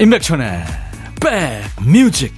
[0.00, 0.64] 임백천의
[1.20, 2.32] 백뮤직.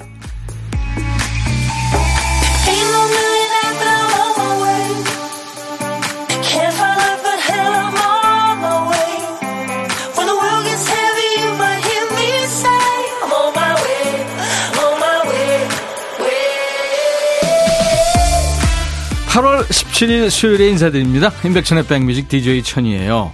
[19.29, 21.31] (8월 17일) 수요일에 인사드립니다.
[21.45, 23.33] 임백천의 백뮤직 DJ 천이에요.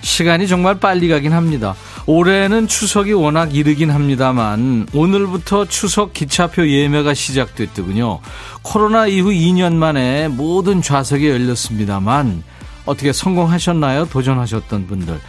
[0.00, 1.74] 시간이 정말 빨리 가긴 합니다
[2.08, 8.20] 올해는 추석이 워낙 이르긴 합니다만 오늘부터 추석 기차표 예매가 시작됐더군요.
[8.62, 12.44] 코로나 이후 2년 만에 모든 좌석이 열렸습니다만
[12.86, 14.06] 어떻게 성공하셨나요?
[14.06, 15.20] 도전하셨던 분들.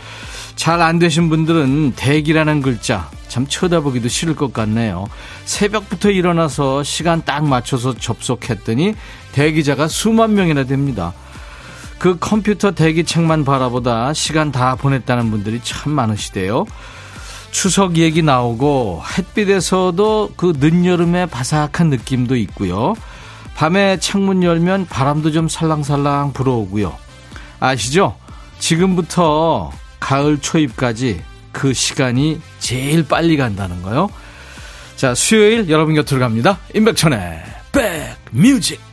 [0.55, 5.05] 잘 안 되신 분들은 대기라는 글자 참 쳐다보기도 싫을 것 같네요.
[5.43, 8.95] 새벽부터 일어나서 시간 딱 맞춰서 접속했더니
[9.33, 11.13] 대기자가 수만 명이나 됩니다.
[11.99, 16.65] 그 컴퓨터 대기책만 바라보다 시간 다 보냈다는 분들이 참 많으시대요.
[17.51, 22.95] 추석 얘기 나오고 햇빛에서도 그 늦여름의 바삭한 느낌도 있고요.
[23.55, 26.95] 밤에 창문 열면 바람도 좀 살랑살랑 불어오고요.
[27.59, 28.15] 아시죠?
[28.59, 34.09] 지금부터 가을 초입까지 그 시간이 제일 빨리 간다는 거요.
[34.95, 36.59] 자, 수요일 여러분 곁으로 갑니다.
[36.73, 38.88] 임백천의 back music.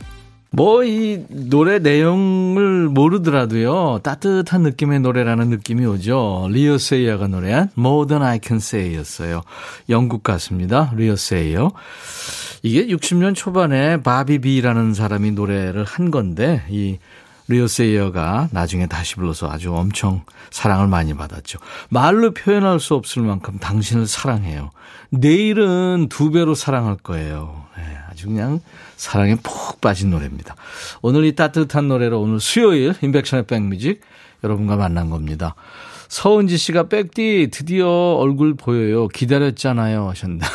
[0.51, 6.47] 뭐 이 노래 내용을 모르더라도요 따뜻한 느낌의 노래라는 느낌이 오죠.
[6.51, 9.41] 리오 세이어가 노래한 More Than I Can Say였어요.
[9.89, 10.93] 영국 가수입니다.
[10.95, 11.71] 리오 세이어.
[12.63, 16.97] 이게 60년 초반에 바비 비라는 사람이 노래를 한 건데 이
[17.49, 21.59] 리오 세이어가 나중에 다시 불러서 아주 엄청 사랑을 많이 받았죠.
[21.89, 24.71] 말로 표현할 수 없을 만큼 당신을 사랑해요.
[25.09, 27.65] 내일은 두 배로 사랑할 거예요.
[27.77, 28.59] 네, 아주 그냥
[28.97, 30.55] 사랑에 푹 빠진 노래입니다.
[31.01, 34.01] 오늘 이 따뜻한 노래로 오늘 수요일 인백션의 백뮤직
[34.43, 35.55] 여러분과 만난 겁니다.
[36.09, 39.07] 서은지 씨가 백디 드디어 얼굴 보여요.
[39.07, 40.45] 기다렸잖아요 하셨는데.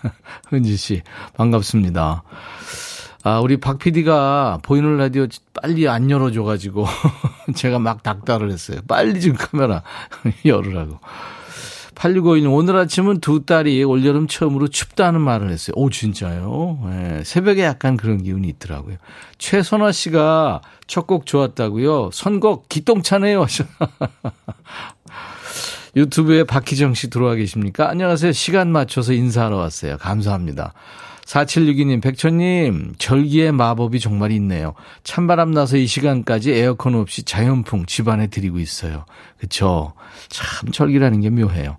[0.52, 1.02] 은지 씨
[1.34, 2.22] 반갑습니다.
[3.24, 6.86] 아, 우리 박 PD가 보이는 라디오 빨리 안 열어줘가지고
[7.54, 8.80] 제가 막 닥달을 했어요.
[8.86, 9.82] 빨리 좀 카메라
[10.44, 10.98] 열으라고.
[11.96, 15.74] 8651님, 오늘 아침은 두 딸이 올여름 처음으로 춥다는 말을 했어요.
[15.76, 16.78] 오, 진짜요?
[16.88, 18.98] 네, 새벽에 약간 그런 기운이 있더라고요.
[19.38, 22.10] 최선화 씨가 첫 곡 좋았다고요?
[22.12, 23.44] 선곡 기똥차네요.
[25.96, 27.90] 유튜브에 박희정 씨 들어와 계십니까?
[27.90, 28.30] 안녕하세요.
[28.30, 29.96] 시간 맞춰서 인사하러 왔어요.
[29.98, 30.74] 감사합니다.
[31.28, 34.72] 4762님, 백천님, 절기의 마법이 정말 있네요.
[35.04, 39.04] 찬바람 나서 이 시간까지 에어컨 없이 자연풍 집안에 드리고 있어요.
[39.38, 39.92] 그쵸?
[40.28, 41.76] 참 절기라는 게 묘해요.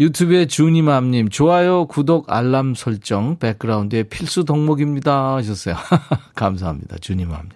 [0.00, 5.34] 유튜브에 주니맘님, 좋아요, 구독, 알람 설정, 백그라운드의 필수 덕목입니다.
[5.34, 5.76] 하셨어요.
[6.34, 6.96] 감사합니다.
[6.98, 7.50] 주니맘님.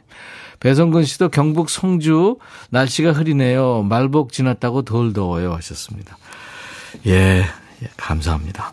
[0.61, 2.37] 배성근 씨도 경북 성주,
[2.69, 3.85] 날씨가 흐리네요.
[3.85, 5.55] 말복 지났다고 덜 더워요.
[5.55, 6.19] 하셨습니다.
[7.07, 7.45] 예,
[7.83, 8.71] 예 감사합니다.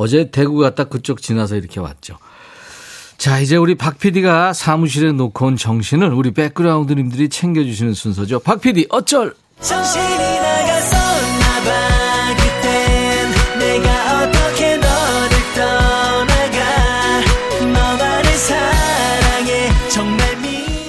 [0.00, 2.16] 어제 대구 갔다 그쪽 지나서 이렇게 왔죠.
[3.18, 8.40] 자, 이제 우리 박 PD가 사무실에 놓고 온 정신을 우리 백그라운드님들이 챙겨주시는 순서죠.
[8.40, 9.34] 박 PD, 어쩔!
[9.60, 10.30] 정신이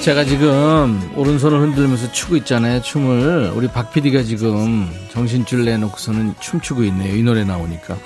[0.01, 2.81] 제가 지금 오른손을 흔들면서 추고 있잖아요.
[2.81, 3.51] 춤을.
[3.55, 7.15] 우리 박 PD가 지금 정신줄 내놓고서는 춤추고 있네요.
[7.15, 7.97] 이 노래 나오니까.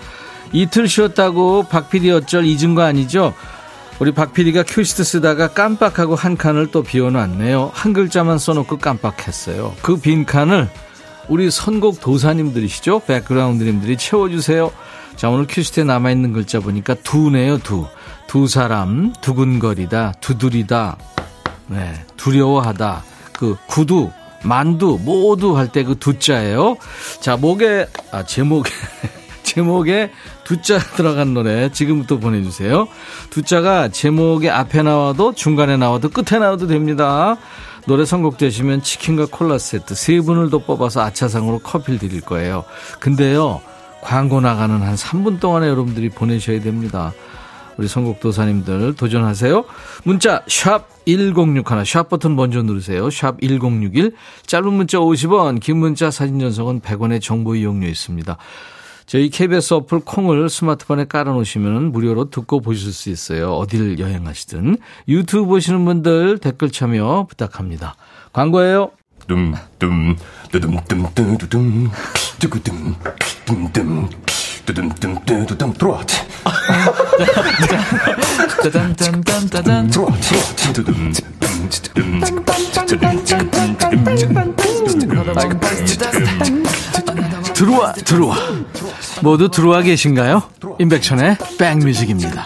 [0.55, 3.33] 이틀 쉬었다고 박 PD 어쩔 잊은 거 아니죠?
[3.99, 7.71] 우리 박 PD가 큐시트 쓰다가 깜빡하고 한 칸을 또 비워놨네요.
[7.73, 9.73] 한 글자만 써놓고 깜빡했어요.
[9.81, 10.69] 그 빈 칸을
[11.27, 12.99] 우리 선곡 도사님들이시죠?
[12.99, 14.71] 백그라운드님들이 채워주세요.
[15.15, 17.85] 자, 오늘 큐시트에 남아있는 글자 보니까 두네요, 두.
[18.27, 20.97] 두 사람, 두근거리다, 두드리다,
[21.67, 24.11] 네, 두려워하다, 그 구두,
[24.43, 26.75] 만두, 모두 할 때 그 두자예요.
[27.21, 28.69] 자, 목에, 아, 제목에.
[29.55, 30.11] 제목에
[30.43, 32.87] 두자 들어간 노래 지금부터 보내주세요.
[33.29, 37.37] 두자가 제목의 앞에 나와도 중간에 나와도 끝에 나와도 됩니다.
[37.87, 42.65] 노래 선곡되시면 치킨과 콜라 세트 세 분을 더 뽑아서 아차상으로 커피를 드릴 거예요.
[42.99, 43.61] 근데요,
[44.01, 47.13] 광고 나가는 한 3분 동안에 여러분들이 보내셔야 됩니다.
[47.77, 49.65] 우리 선곡도사님들 도전하세요.
[50.03, 53.09] 문자 샵 1061, 샵 버튼 먼저 누르세요.
[53.09, 54.15] 샵 1061,
[54.47, 58.37] 짧은 문자 50원, 긴 문자 사진 전송은 100원의 정보 이용료 있습니다.
[59.05, 63.53] 저희 KBS 어플 콩을 스마트폰에 깔아놓으시면 무료로 듣고 보실 수 있어요.
[63.53, 64.77] 어딜 여행하시든.
[65.07, 67.95] 유튜브 보시는 분들 댓글 참여 부탁합니다.
[68.33, 68.91] 광고예요.
[69.27, 70.15] 둠둠
[70.51, 71.89] 뚜둠뚜둠뚜둠
[72.39, 72.95] 뚜구둠
[73.45, 74.09] 둠둠
[74.65, 76.05] 뚜둠뚜둠뚜둠 들어와
[78.63, 80.11] 짜잔짠짠짠짠 들어와
[80.73, 81.11] 뚜둠
[81.93, 82.21] 뚜둠
[87.55, 88.35] 들어와 들어와
[89.23, 90.43] 모두 들어와 계신가요?
[90.79, 92.43] 임백천의 백뮤직입니다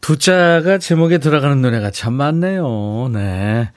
[0.00, 3.10] 두 자가 제목에 들어가는 노래가 참 많네요.
[3.12, 3.70] 네.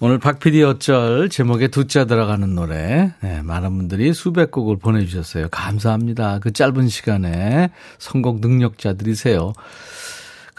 [0.00, 3.12] 오늘 박PD 어쩔 제목에 두자 들어가는 노래.
[3.20, 5.48] 네, 많은 분들이 수백 곡을 보내주셨어요.
[5.50, 6.38] 감사합니다.
[6.40, 9.52] 그 짧은 시간에 선곡 능력자들이세요.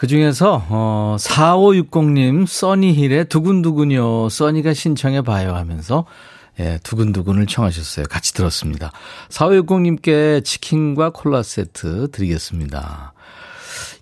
[0.00, 4.30] 그 중에서, 어, 4560님, 써니힐의 두근두근요.
[4.30, 6.06] 써니가 신청해 봐요 하면서,
[6.58, 8.06] 예, 두근두근을 청하셨어요.
[8.06, 8.92] 같이 들었습니다.
[9.28, 13.12] 4560님께 치킨과 콜라 세트 드리겠습니다.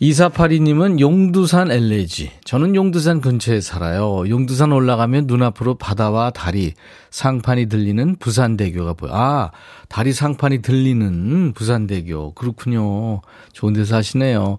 [0.00, 2.30] 2482님은 용두산 엘레지.
[2.44, 4.28] 저는 용두산 근처에 살아요.
[4.28, 6.74] 용두산 올라가면 눈앞으로 바다와 다리,
[7.10, 9.10] 상판이 들리는 부산대교가 보여.
[9.12, 9.50] 아,
[9.88, 12.34] 다리 상판이 들리는 부산대교.
[12.34, 13.22] 그렇군요.
[13.52, 14.58] 좋은 데서 하시네요.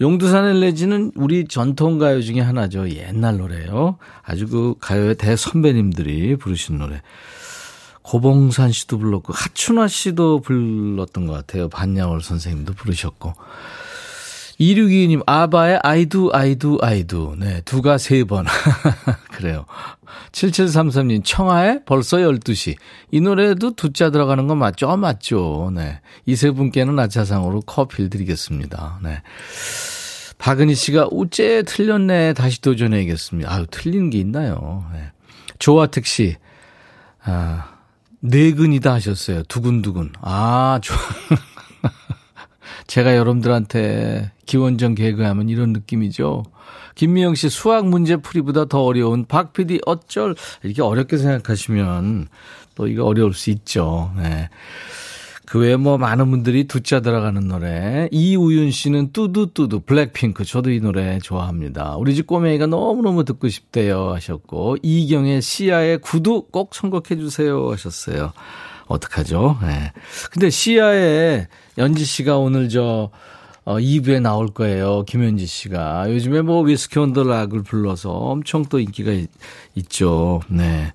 [0.00, 2.90] 용두산 엘레지는 우리 전통가요 중에 하나죠.
[2.90, 3.98] 옛날 노래요.
[4.22, 7.00] 아주 그 가요의 대선배님들이 부르신 노래.
[8.02, 11.68] 고봉산 씨도 불렀고, 하춘화 씨도 불렀던 것 같아요.
[11.68, 13.34] 반야월 선생님도 부르셨고.
[14.60, 17.34] 2622님, 아바의 아이두, 아이두, 아이두.
[17.38, 18.46] 네, 두가 세 번.
[19.32, 19.66] 그래요.
[20.32, 22.76] 7733님, 청하의 벌써 12시.
[23.10, 24.88] 이 노래도 두자 들어가는 거 맞죠?
[24.88, 25.72] 어, 맞죠.
[25.74, 26.00] 네.
[26.26, 29.00] 이 세 분께는 아차상으로 커피를 드리겠습니다.
[29.02, 29.22] 네.
[30.38, 32.34] 박은희 씨가 우째 틀렸네.
[32.34, 33.52] 다시 도전해야겠습니다.
[33.52, 34.84] 아유, 틀린 게 있나요?
[34.92, 35.10] 네.
[35.58, 36.36] 조화특 씨,
[37.24, 37.70] 아,
[38.20, 39.42] 네근이다 하셨어요.
[39.44, 40.12] 두근두근.
[40.20, 40.96] 아, 좋아.
[42.86, 46.44] 제가 여러분들한테 기원전 개그하면 이런 느낌이죠.
[46.94, 52.28] 김미영 씨 수학 문제 풀이보다 더 어려운 박 PD 어쩔 이렇게 어렵게 생각하시면
[52.74, 54.12] 또 이거 어려울 수 있죠.
[54.16, 54.48] 네.
[55.46, 58.08] 그 외에 뭐 많은 분들이 두자 들어가는 노래.
[58.10, 60.44] 이우윤 씨는 뚜두뚜두 블랙핑크.
[60.44, 61.96] 저도 이 노래 좋아합니다.
[61.96, 68.32] 우리 집 꼬맹이가 너무너무 듣고 싶대요 하셨고 이경의 시아의 구두 꼭 선곡해 주세요 하셨어요.
[68.86, 69.58] 어떡하죠?
[69.62, 69.92] 네.
[70.30, 71.46] 근데 시아의
[71.78, 73.10] 연지 씨가 오늘 저
[73.64, 75.04] 어, 2부에 나올 거예요.
[75.06, 76.10] 김현지 씨가.
[76.12, 79.30] 요즘에 뭐 위스키 온 더 락을 불러서 엄청 또 인기가 있,
[79.74, 80.42] 있죠.
[80.48, 80.92] 네.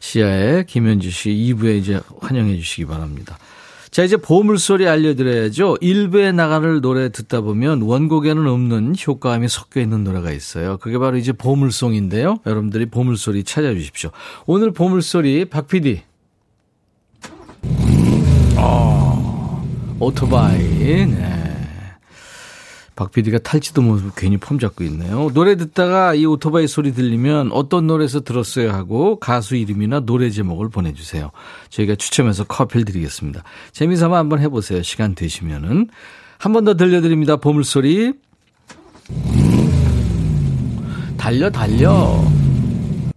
[0.00, 3.38] 시아의 김현지 씨 2부에 이제 환영해 주시기 바랍니다.
[3.90, 5.76] 자, 이제 보물소리 알려드려야죠.
[5.82, 10.78] 1부에 나가는 노래 듣다 보면 원곡에는 없는 효과음이 섞여 있는 노래가 있어요.
[10.78, 12.38] 그게 바로 이제 보물송인데요.
[12.46, 14.10] 여러분들이 보물소리 찾아주십시오.
[14.46, 16.02] 오늘 보물소리 박 PD.
[18.62, 19.64] 어,
[19.98, 20.58] 오토바이.
[21.06, 21.38] 네.
[22.94, 25.30] 박 PD가 탈지도 모르고 괜히 폼 잡고 있네요.
[25.32, 31.30] 노래 듣다가 이 오토바이 소리 들리면 어떤 노래에서 들었어요 하고 가수 이름이나 노래 제목을 보내주세요.
[31.70, 33.42] 저희가 추첨해서 커피를 드리겠습니다.
[33.72, 34.82] 재미삼아 한번 해보세요.
[34.82, 35.88] 시간 되시면은.
[36.38, 37.36] 한 번 더 들려드립니다.
[37.36, 38.12] 보물소리.
[41.16, 42.22] 달려, 달려.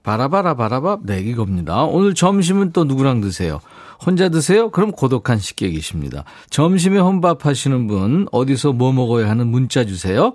[0.04, 1.84] 바라바라 바라바 네 이겁니다.
[1.84, 3.60] 오늘 점심은 또 누구랑 드세요?
[4.04, 4.70] 혼자 드세요?
[4.70, 6.24] 그럼 고독한 식객이십니다.
[6.50, 10.34] 점심에 혼밥 하시는 분 어디서 뭐 먹어야 하는 문자 주세요.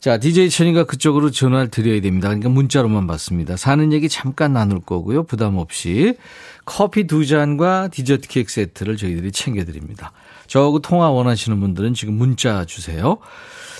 [0.00, 2.28] 자, DJ 천이가 그쪽으로 전화를 드려야 됩니다.
[2.28, 3.58] 그러니까 문자로만 받습니다.
[3.58, 5.24] 사는 얘기 잠깐 나눌 거고요.
[5.24, 6.14] 부담 없이
[6.64, 10.12] 커피 두 잔과 디저트 케이크 세트를 저희들이 챙겨 드립니다.
[10.46, 13.18] 저하고 통화 원하시는 분들은 지금 문자 주세요.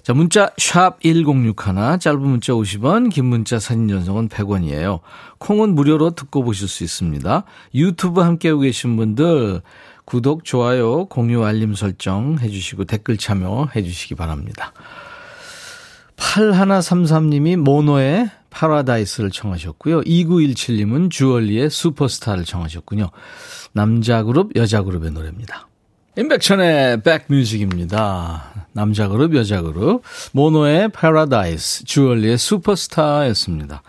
[0.02, 5.00] 자, 문자 샵 1061, 짧은 문자 50원, 긴 문자 사진 전송은 100원이에요.
[5.38, 7.44] 콩은 무료로 듣고 보실 수 있습니다.
[7.74, 9.60] 유튜브 함께하고 계신 분들
[10.04, 14.72] 구독, 좋아요, 공유, 알림 설정 해주시고 댓글 참여해 주시기 바랍니다.
[16.16, 20.00] 8133님이 모노의 파라다이스를 청하셨고요.
[20.00, 23.10] 2917님은 주얼리의 슈퍼스타를 청하셨군요.
[23.72, 25.69] 남자 그룹, 여자 그룹의 노래입니다.
[26.20, 28.66] 임백천의 백뮤직입니다.
[28.72, 30.02] 남자 그룹, 여자 그룹.
[30.32, 33.82] 모노의 파라다이스, 주얼리의 슈퍼스타였습니다.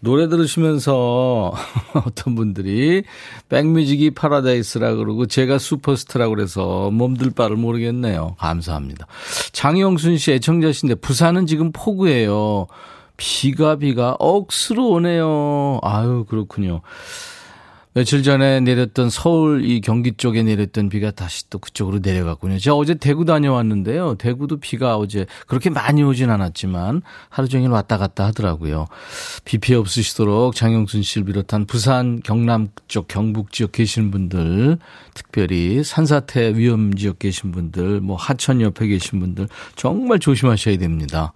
[0.00, 1.52] 노래 들으시면서
[2.06, 3.02] 어떤 분들이
[3.50, 8.36] 백뮤직이 파라다이스라 그러고 제가 슈퍼스타라고 그래서 몸들 바를 모르겠네요.
[8.38, 9.06] 감사합니다.
[9.52, 12.68] 장영순 씨 애청자신데 부산은 지금 폭우예요.
[13.18, 15.80] 비가 비가 억수로 오네요.
[15.82, 16.80] 아유 그렇군요.
[17.92, 22.60] 며칠 전에 내렸던 서울 이 경기 쪽에 내렸던 비가 다시 또 그쪽으로 내려갔군요.
[22.60, 24.14] 제가 어제 대구 다녀왔는데요.
[24.14, 28.86] 대구도 비가 어제 그렇게 많이 오진 않았지만 하루 종일 왔다 갔다 하더라고요.
[29.44, 34.78] 비 피해 없으시도록 장영순 씨를 비롯한 부산, 경남 쪽, 경북 지역 계신 분들,
[35.14, 41.32] 특별히 산사태 위험 지역 계신 분들, 뭐 하천 옆에 계신 분들 정말 조심하셔야 됩니다.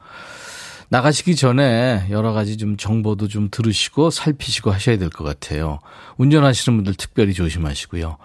[0.89, 5.79] 나가시기 전에 여러 가지 좀 정보도 좀 들으시고 살피시고 하셔야 될 것 같아요.
[6.19, 8.17] 운전하시는 분들 특별히 조심하시고요.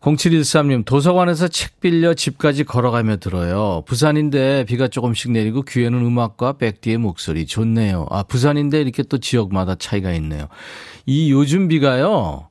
[0.00, 3.82] 0713님, 도서관에서 책 빌려 집까지 걸어가며 들어요.
[3.86, 8.06] 부산인데 비가 조금씩 내리고 귀에는 음악과 백디의 목소리 좋네요.
[8.10, 10.48] 아, 부산인데 이렇게 또 지역마다 차이가 있네요.
[11.04, 12.48] 이 요즘 비가요,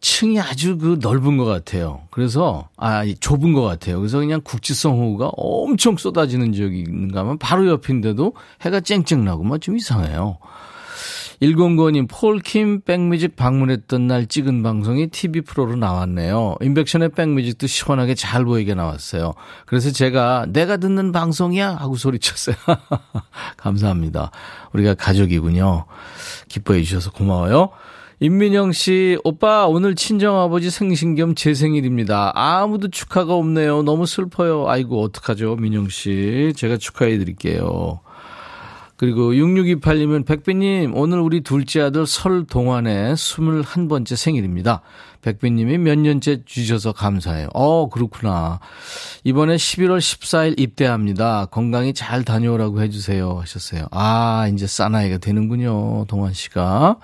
[0.00, 2.02] 층이 아주 그 넓은 것 같아요.
[2.10, 3.98] 그래서, 아, 좁은 것 같아요.
[3.98, 9.76] 그래서 그냥 국지성 호우가 엄청 쏟아지는 지역이 있는가 하면 바로 옆인데도 해가 쨍쨍 나고 뭐좀
[9.76, 10.38] 이상해요.
[11.40, 16.56] 109님, 폴킴 백뮤직 방문했던 날 찍은 방송이 TV 프로로 나왔네요.
[16.60, 19.32] 인백션의 백뮤직도 시원하게 잘 보이게 나왔어요.
[19.64, 21.76] 그래서 제가 내가 듣는 방송이야?
[21.76, 22.56] 하고 소리쳤어요.
[23.56, 24.30] 감사합니다.
[24.74, 25.86] 우리가 가족이군요.
[26.48, 27.70] 기뻐해 주셔서 고마워요.
[28.22, 32.32] 임민영 씨, 오빠, 오늘 친정아버지 생신 겸 제 생일입니다.
[32.34, 33.82] 아무도 축하가 없네요.
[33.82, 34.68] 너무 슬퍼요.
[34.68, 36.52] 아이고, 어떡하죠, 민영 씨.
[36.54, 38.00] 제가 축하해 드릴게요.
[38.98, 44.82] 그리고 6628님은 백비님, 오늘 우리 둘째 아들 설 동안에 21번째 생일입니다.
[45.22, 47.48] 백비님이 몇 년째 주셔서 감사해요.
[47.54, 48.60] 어, 그렇구나.
[49.24, 51.46] 이번에 11월 14일 입대합니다.
[51.46, 53.38] 건강히 잘 다녀오라고 해주세요.
[53.40, 53.86] 하셨어요.
[53.92, 56.04] 아, 이제 싸나이가 되는군요.
[56.04, 56.98] 동환 씨가.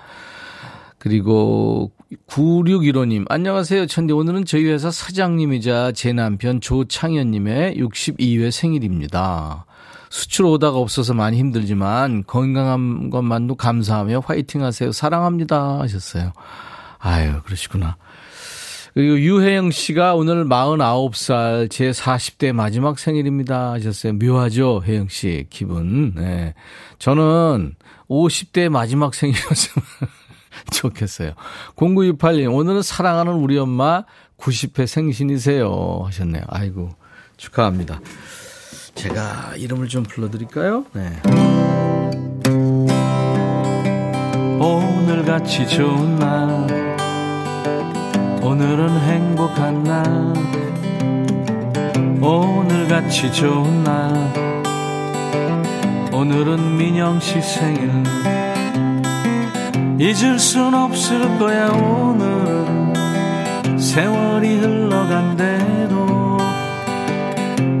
[1.07, 1.91] 그리고
[2.27, 3.87] 9615님, 안녕하세요.
[3.87, 4.11] 천디.
[4.11, 9.65] 오늘은 저희 회사 사장님이자 제 남편 조창현님의 62회 생일입니다.
[10.09, 14.91] 수출 오다가 없어서 많이 힘들지만 건강한 것만도 감사하며 화이팅 하세요.
[14.91, 15.79] 사랑합니다.
[15.79, 16.33] 하셨어요.
[16.99, 17.95] 아유, 그러시구나.
[18.93, 23.71] 그리고 유혜영 씨가 오늘 49살 제 40대 마지막 생일입니다.
[23.71, 24.11] 하셨어요.
[24.13, 24.81] 묘하죠?
[24.85, 25.45] 혜영 씨.
[25.49, 26.15] 기분.
[26.15, 26.53] 네.
[26.99, 27.75] 저는
[28.09, 29.85] 50대 마지막 생일이었으면
[30.71, 31.33] 좋겠어요.
[31.75, 34.03] 0968님, 오늘은 사랑하는 우리 엄마
[34.37, 36.03] 90회 생신이세요.
[36.05, 36.43] 하셨네요.
[36.47, 36.89] 아이고,
[37.37, 37.99] 축하합니다.
[38.95, 40.85] 제가 이름을 좀 불러드릴까요?
[40.93, 41.21] 네.
[44.59, 46.97] 오늘 같이 좋은 날
[48.41, 50.03] 오늘은 행복한 날
[52.21, 54.57] 오늘 같이 좋은 날
[56.11, 57.91] 오늘은 민영 씨 생일
[59.99, 62.93] 잊을 순 없을 거야 오늘
[63.79, 66.37] 세월이 흘러간 대로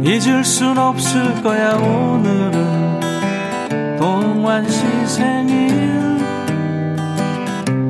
[0.03, 2.99] 잊을 순 없을 거야 오늘은.
[3.99, 6.17] 동환 씨 생일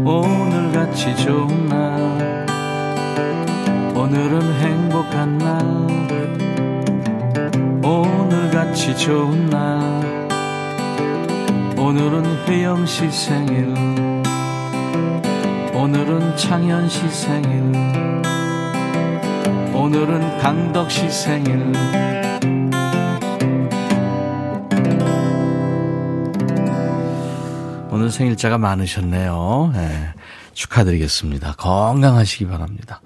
[0.03, 2.45] 오늘같이 좋은 날.
[3.95, 5.61] 오늘은 행복한 날.
[7.81, 10.27] 오늘같이 좋은 날.
[11.77, 14.06] 오늘은 혜영 씨 생일
[15.87, 17.61] 오늘은 창현 씨 생일
[19.73, 21.71] 오늘은 강덕 씨 생일
[27.89, 29.71] 오늘 생일자가 많으셨네요.
[29.73, 30.13] 네,
[30.51, 31.53] 축하드리겠습니다.
[31.53, 32.99] 건강하시기 바랍니다.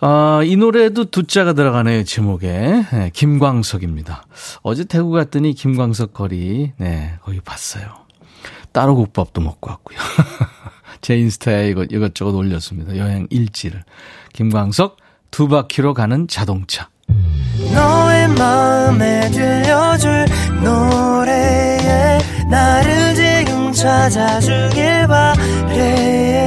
[0.00, 2.86] 어, 이 노래도 두 자가 들어가네요, 제목에.
[2.90, 4.24] 네, 김광석입니다.
[4.62, 7.92] 어제 대구 갔더니 김광석 거리, 네, 거기 봤어요.
[8.72, 9.98] 따로 국밥도 먹고 왔고요.
[11.02, 12.96] 제 인스타에 이것, 이것저것 올렸습니다.
[12.96, 13.82] 여행 일지를.
[14.32, 14.96] 김광석,
[15.30, 16.88] 두 바퀴로 가는 자동차.
[17.74, 20.26] 너의 마음에 들려줄
[20.62, 22.18] 노래에
[22.48, 26.42] 나를 지금 찾아주길 바래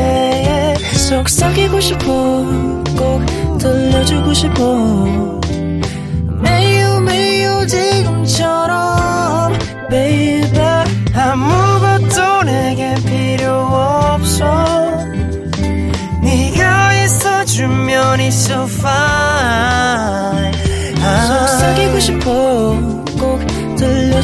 [1.10, 2.06] 속삭이고 싶어
[2.98, 5.42] 꼭 들려주고 싶어
[6.42, 6.75] 매우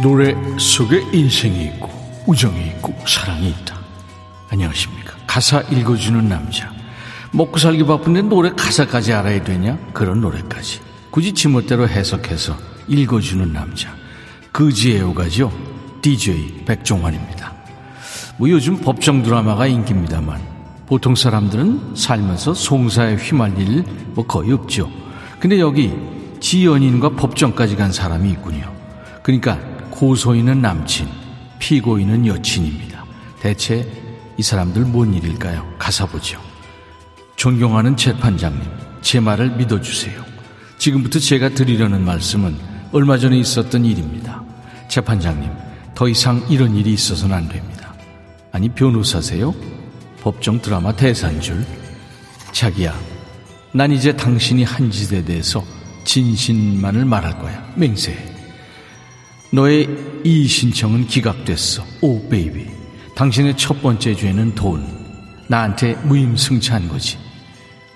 [0.00, 1.90] 노래 속에 인생이 있고
[2.26, 3.76] 우정이 있고 사랑이 있다.
[4.48, 5.16] 안녕하십니까.
[5.26, 6.72] 가사 읽어주는 남자.
[7.32, 9.76] 먹고 살기 바쁜데 노래 가사까지 알아야 되냐?
[9.92, 10.80] 그런 노래까지.
[11.10, 13.92] 굳이 지멋대로 해석해서 읽어주는 남자.
[14.52, 15.52] 그지애호가죠.
[16.00, 17.52] DJ 백종환입니다.
[18.36, 20.40] 뭐 요즘 법정 드라마가 인기입니다만
[20.86, 23.82] 보통 사람들은 살면서 송사에 휘말릴
[24.14, 24.88] 뭐 거의 없죠.
[25.40, 25.92] 근데 여기
[26.38, 28.72] 지연인과 법정까지 간 사람이 있군요.
[29.22, 29.58] 그러니까
[29.98, 31.08] 고소인은 남친,
[31.58, 33.04] 피고인은 여친입니다.
[33.40, 33.84] 대체
[34.36, 35.74] 이 사람들 뭔 일일까요?
[35.76, 36.40] 가사 보죠.
[37.34, 38.62] 존경하는 재판장님,
[39.02, 40.24] 제 말을 믿어주세요.
[40.78, 42.56] 지금부터 제가 드리려는 말씀은
[42.92, 44.40] 얼마 전에 있었던 일입니다.
[44.88, 45.50] 재판장님,
[45.96, 47.92] 더 이상 이런 일이 있어서는 안 됩니다.
[48.52, 49.52] 아니, 변호사세요?
[50.22, 51.66] 법정 드라마 대사인 줄?
[52.52, 52.96] 자기야,
[53.72, 55.64] 난 이제 당신이 한 짓에 대해서
[56.04, 57.72] 진실만을 말할 거야.
[57.74, 58.37] 맹세해.
[59.50, 59.88] 너의
[60.24, 61.84] 이 신청은 기각됐어.
[62.02, 62.66] 오, 베이비.
[63.14, 64.86] 당신의 첫 번째 죄는 돈.
[65.48, 67.16] 나한테 무임승차한 거지.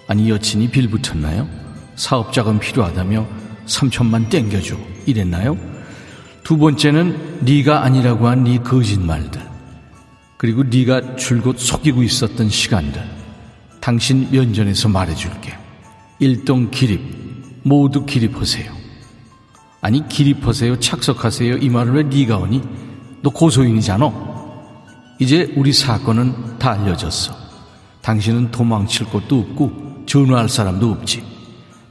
[0.08, 1.48] 아니, 여친이 빌붙었나요?
[1.96, 3.26] 사업자금 필요하다며
[3.66, 4.76] 3천만 땡겨줘.
[5.06, 5.56] 이랬나요?
[6.42, 9.40] 두 번째는 네가 아니라고 한 네 거짓말들.
[10.38, 13.00] 그리고 네가 줄곧 속이고 있었던 시간들.
[13.80, 15.54] 당신 면전에서 말해줄게.
[16.18, 17.00] 일동 기립,
[17.62, 18.81] 모두 기립하세요.
[19.82, 22.62] 아니 기립하세요, 착석하세요 이 말을 왜 네가 오니?
[23.20, 24.12] 너 고소인이잖아.
[25.18, 27.34] 이제 우리 사건은 다 알려졌어.
[28.00, 31.24] 당신은 도망칠 곳도 없고 전화할 사람도 없지.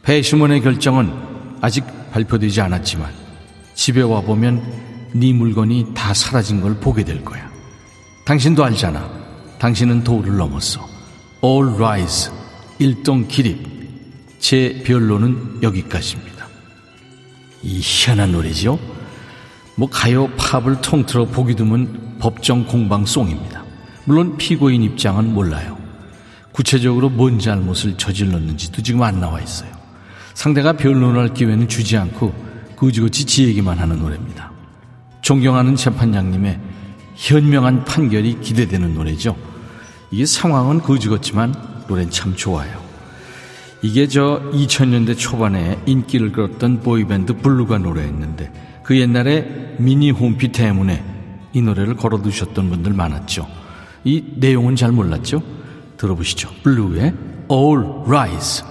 [0.04, 1.12] 배심원의 결정은
[1.60, 3.12] 아직 발표되지 않았지만
[3.76, 4.64] 집에 와 보면
[5.14, 7.50] 네 물건이 다 사라진 걸 보게 될 거야.
[8.26, 9.10] 당신도 알잖아.
[9.60, 10.88] 당신은 도를 넘었어.
[11.44, 12.32] All rise.
[12.80, 13.70] 일동 기립.
[14.40, 16.31] 제 변론은 여기까지입니다.
[17.63, 18.80] 이 희한한 노래죠?
[19.75, 23.63] 뭐 가요 팝을 통틀어 보기 드문 법정 공방송입니다.
[24.06, 25.77] 물론 피고인 입장은 몰라요.
[26.51, 29.70] 구체적으로 뭔 잘못을 저질렀는지도 지금 안 나와 있어요.
[30.34, 32.34] 상대가 변론할 기회는 주지 않고
[32.75, 34.51] 그지그지 지 얘기만 하는 노래입니다.
[35.22, 36.60] 존경하는 재판장님의
[37.15, 39.36] 현명한 판결이 기대되는 노래죠.
[40.10, 41.53] 이게 상황은 거지같지만
[41.88, 42.81] 노래는 참 좋아요.
[43.84, 48.52] 이게 저 2000년대 초반에 인기를 끌었던 보이밴드 블루의 노래였는데
[48.84, 51.04] 그 옛날에 미니 홈피 때문에
[51.54, 53.48] 이 노래를 걸어 두셨던 분들 많았죠.
[54.03, 55.42] 이 내용은 잘 몰랐죠?
[55.98, 56.50] 들어보시죠.
[56.64, 57.14] 블루의
[57.51, 58.71] All Rise.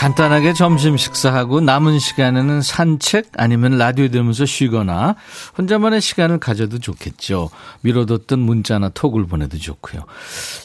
[0.00, 5.14] 간단하게 점심 식사하고 남은 시간에는 산책 아니면 라디오 들으면서 쉬거나
[5.58, 7.50] 혼자만의 시간을 가져도 좋겠죠.
[7.82, 10.06] 미뤄뒀던 문자나 톡을 보내도 좋고요.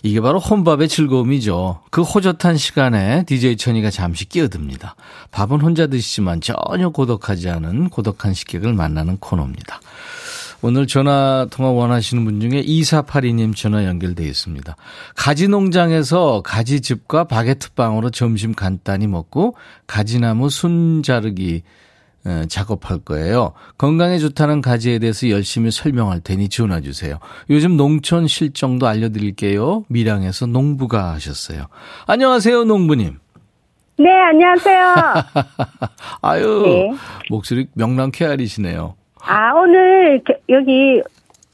[0.03, 1.81] 이게 바로 혼밥의 즐거움이죠.
[1.91, 4.95] 그 호젓한 시간에 DJ 천이가 잠시 끼어듭니다.
[5.31, 9.81] 밥은 혼자 드시지만 전혀 고독하지 않은 고독한 식객을 만나는 코너입니다.
[10.61, 14.75] 오늘 전화 통화 원하시는 분 중에 2482님 전화 연결되어 있습니다.
[15.15, 19.55] 가지 농장에서 가지즙과 바게트빵으로 점심 간단히 먹고
[19.87, 21.63] 가지나무 순 자르기
[22.47, 23.53] 작업할 거예요.
[23.77, 27.19] 건강에 좋다는 가지에 대해서 열심히 설명할 테니 전화 주세요.
[27.51, 29.85] 요즘 농촌 실정도 알려드릴게요.
[29.89, 31.67] 밀양에서 농부가 하셨어요.
[32.07, 33.19] 안녕하세요, 농부님.
[33.99, 34.93] 네, 안녕하세요.
[36.23, 36.97] 아유, 네.
[37.29, 38.95] 목소리 명랑케 아리시네요.
[39.27, 41.01] 아, 오늘 여기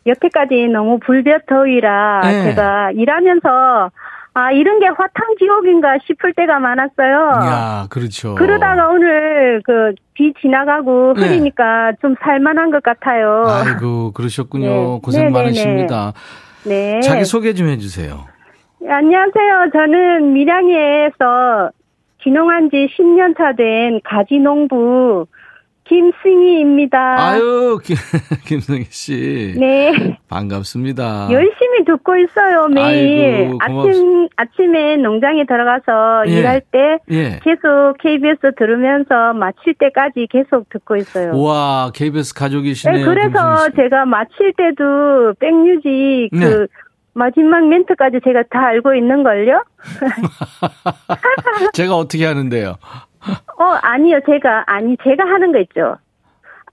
[0.06, 2.44] 여태까지 너무 불볕 더위라 네.
[2.44, 3.92] 제가 일하면서
[4.34, 7.30] 아, 이런 게 화탕 지옥인가 싶을 때가 많았어요.
[7.46, 8.36] 야, 그렇죠.
[8.36, 11.22] 그러다가 오늘 그 비 지나가고 네.
[11.28, 11.98] 흐리니까 네.
[12.02, 13.44] 좀 살만한 것 같아요.
[13.48, 14.68] 아이고, 그러셨군요.
[14.70, 15.00] 네.
[15.02, 15.40] 고생 네네네.
[15.40, 16.14] 많으십니다.
[16.66, 17.00] 네.
[17.02, 18.26] 자기 소개 좀 해주세요.
[18.88, 19.72] 안녕하세요.
[19.74, 21.72] 저는 밀양에서
[22.24, 25.26] 진농한 지 10년 차 된 가지 농부
[25.86, 27.16] 김승희입니다.
[27.20, 27.96] 아유, 김,
[28.46, 29.54] 김승희 씨.
[29.58, 30.18] 네.
[30.30, 31.30] 반갑습니다.
[31.32, 33.52] 열심히 듣고 있어요, 매일.
[33.60, 36.32] 아이고, 아침, 아침에 농장에 들어가서 예.
[36.32, 37.40] 일할 때 예.
[37.44, 41.38] 계속 KBS 들으면서 마칠 때까지 계속 듣고 있어요.
[41.42, 42.98] 와, KBS 가족이시네요.
[42.98, 46.68] 네, 그래서 제가 마칠 때도 백뮤직 그 네.
[47.14, 49.64] 마지막 멘트까지 제가 다 알고 있는 걸요?
[51.74, 52.76] 제가 어떻게 하는데요?
[53.28, 54.20] 어, 아니요.
[54.26, 55.98] 제가, 아니, 제가 하는 거 있죠.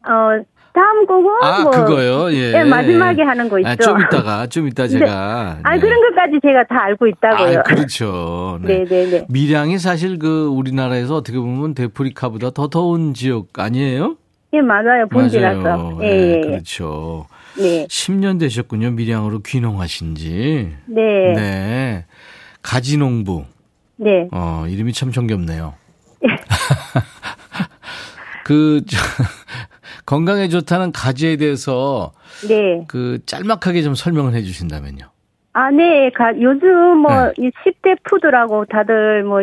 [0.06, 2.32] 어, 다음 곡은 아, 뭐 그거요?
[2.32, 2.52] 예.
[2.52, 3.68] 네, 마지막에 하는 거 있죠.
[3.68, 5.54] 아, 좀 이따가, 좀 이따 제가.
[5.56, 5.60] 네.
[5.64, 5.80] 아, 네.
[5.80, 7.58] 그런 것까지 제가 다 알고 있다고요.
[7.58, 8.60] 아, 그렇죠.
[8.62, 8.84] 네.
[8.84, 9.26] 네, 네, 네.
[9.28, 14.16] 밀양이 사실 그 우리나라에서 어떻게 보면 데프리카보다 더 더운 지역 아니에요?
[14.52, 15.08] 예, 맞아요.
[15.10, 15.98] 본지라서.
[16.02, 17.26] 예, 네, 예, 그렇죠.
[17.56, 17.86] 네.
[17.86, 18.92] 10년 되셨군요.
[18.92, 20.76] 밀양으로 귀농하신 지.
[20.86, 21.32] 네.
[21.34, 22.04] 네.
[22.62, 23.44] 가지농부.
[23.96, 24.28] 네.
[24.30, 25.74] 어, 이름이 참 정겹네요.
[28.44, 28.96] 그, 저,
[30.06, 32.12] 건강에 좋다는 가지에 대해서.
[32.48, 32.84] 네.
[32.88, 35.06] 그, 짤막하게 좀 설명을 해 주신다면요.
[35.54, 36.10] 아, 네.
[36.10, 37.50] 가, 요즘 뭐, 네.
[37.64, 39.40] 10대 푸드라고 다들 뭐,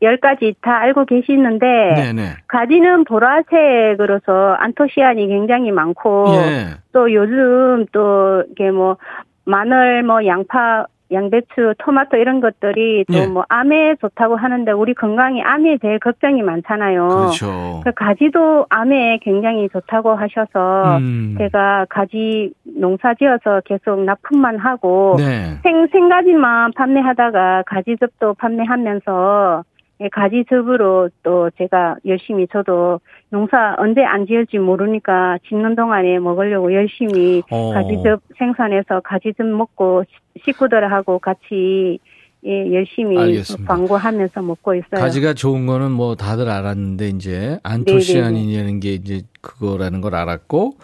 [0.00, 1.66] 10가지 다 알고 계시는데.
[1.66, 2.12] 네네.
[2.12, 2.36] 네.
[2.46, 6.26] 가지는 보라색으로서 안토시안이 굉장히 많고.
[6.34, 6.68] 예.
[6.92, 8.98] 또 요즘 또, 이게 뭐,
[9.44, 13.44] 마늘, 뭐, 양파, 양배추, 토마토 이런 것들이 또뭐 예.
[13.48, 17.08] 암에 좋다고 하는데 우리 건강이 암에 대해 걱정이 많잖아요.
[17.08, 17.80] 그렇죠.
[17.84, 21.36] 그 가지도 암에 굉장히 좋다고 하셔서 음.
[21.38, 25.58] 제가 가지 농사지어서 계속 납품만 하고 네.
[25.62, 29.77] 생 생가지만 판매하다가 가지즙도 판매하면서 예,
[30.12, 37.72] 가지즙으로 또 제가 열심히 저도 농사 언제 안 지을지 모르니까 짓는 동안에 먹으려고 열심히 어.
[37.72, 40.04] 가지즙 생산해서 가지즙 먹고
[40.44, 41.98] 식구들하고 같이
[42.46, 43.74] 예, 열심히 알겠습니다.
[43.74, 45.00] 광고하면서 먹고 있어요.
[45.00, 50.76] 가지가 좋은 거는 뭐 다들 알았는데 이제 안토시아닌이라는 게 이제 그거라는 걸 알았고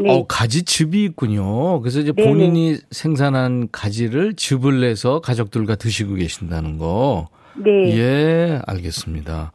[0.00, 0.10] 네.
[0.10, 1.80] 어, 가지즙이 있군요.
[1.80, 2.78] 그래서 이제 본인이 네네.
[2.90, 7.28] 생산한 가지를 즙을 내서 가족들과 드시고 계신다는 거.
[7.56, 7.96] 네.
[7.96, 9.52] 예, 알겠습니다.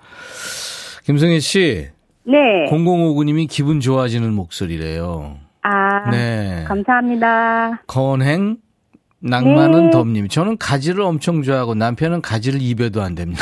[1.06, 1.88] 김성희 씨.
[2.26, 2.66] 네.
[2.70, 5.38] 0059님이 기분 좋아지는 목소리래요.
[5.64, 6.10] 아.
[6.12, 6.66] 네.
[6.68, 7.84] 감사합니다.
[7.88, 8.58] 건행
[9.20, 9.90] 낭만은 네.
[9.90, 10.28] 덥님.
[10.28, 13.42] 저는 가지를 엄청 좋아하고 남편은 가지를 입에도 안 됩니다.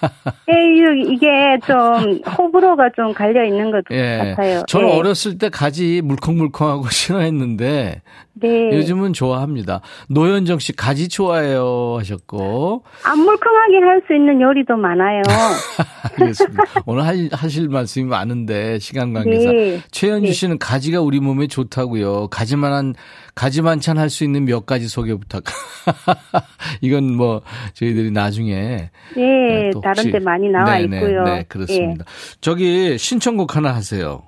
[0.48, 1.28] 에이, 이게
[1.66, 4.16] 좀 호불호가 좀 갈려 있는 것 예.
[4.34, 4.62] 같아요.
[4.66, 4.96] 저는 네.
[4.96, 8.00] 어렸을 때 가지 물컹물컹하고 싫어했는데
[8.32, 8.70] 네.
[8.72, 9.82] 요즘은 좋아합니다.
[10.08, 12.84] 노현정 씨 가지 좋아해요 하셨고.
[13.04, 15.20] 안 물컹하게 할 수 있는 요리도 많아요.
[16.18, 16.62] 알겠습니다.
[16.86, 19.80] 오늘 하, 하실 말씀이 많은데 시간 관계상 네.
[19.90, 20.32] 최현주 네.
[20.32, 22.28] 씨는 가지가 우리 몸에 좋다고요.
[22.28, 22.94] 가지만한
[23.34, 25.44] 가지 반찬 할 수 있는 몇 가지 소개 부탁.
[26.82, 27.42] 이건 뭐
[27.74, 31.24] 저희들이 나중에 네, 네 다른 데 많이 나와 네네, 네, 있고요.
[31.24, 32.04] 네, 그렇습니다.
[32.04, 32.38] 네.
[32.40, 34.22] 저기 신청곡 하나 하세요.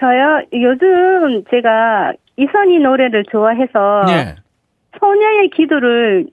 [0.00, 4.36] 저요 요즘 제가 이선희 노래를 좋아해서 네.
[4.98, 6.26] 소녀의 기도를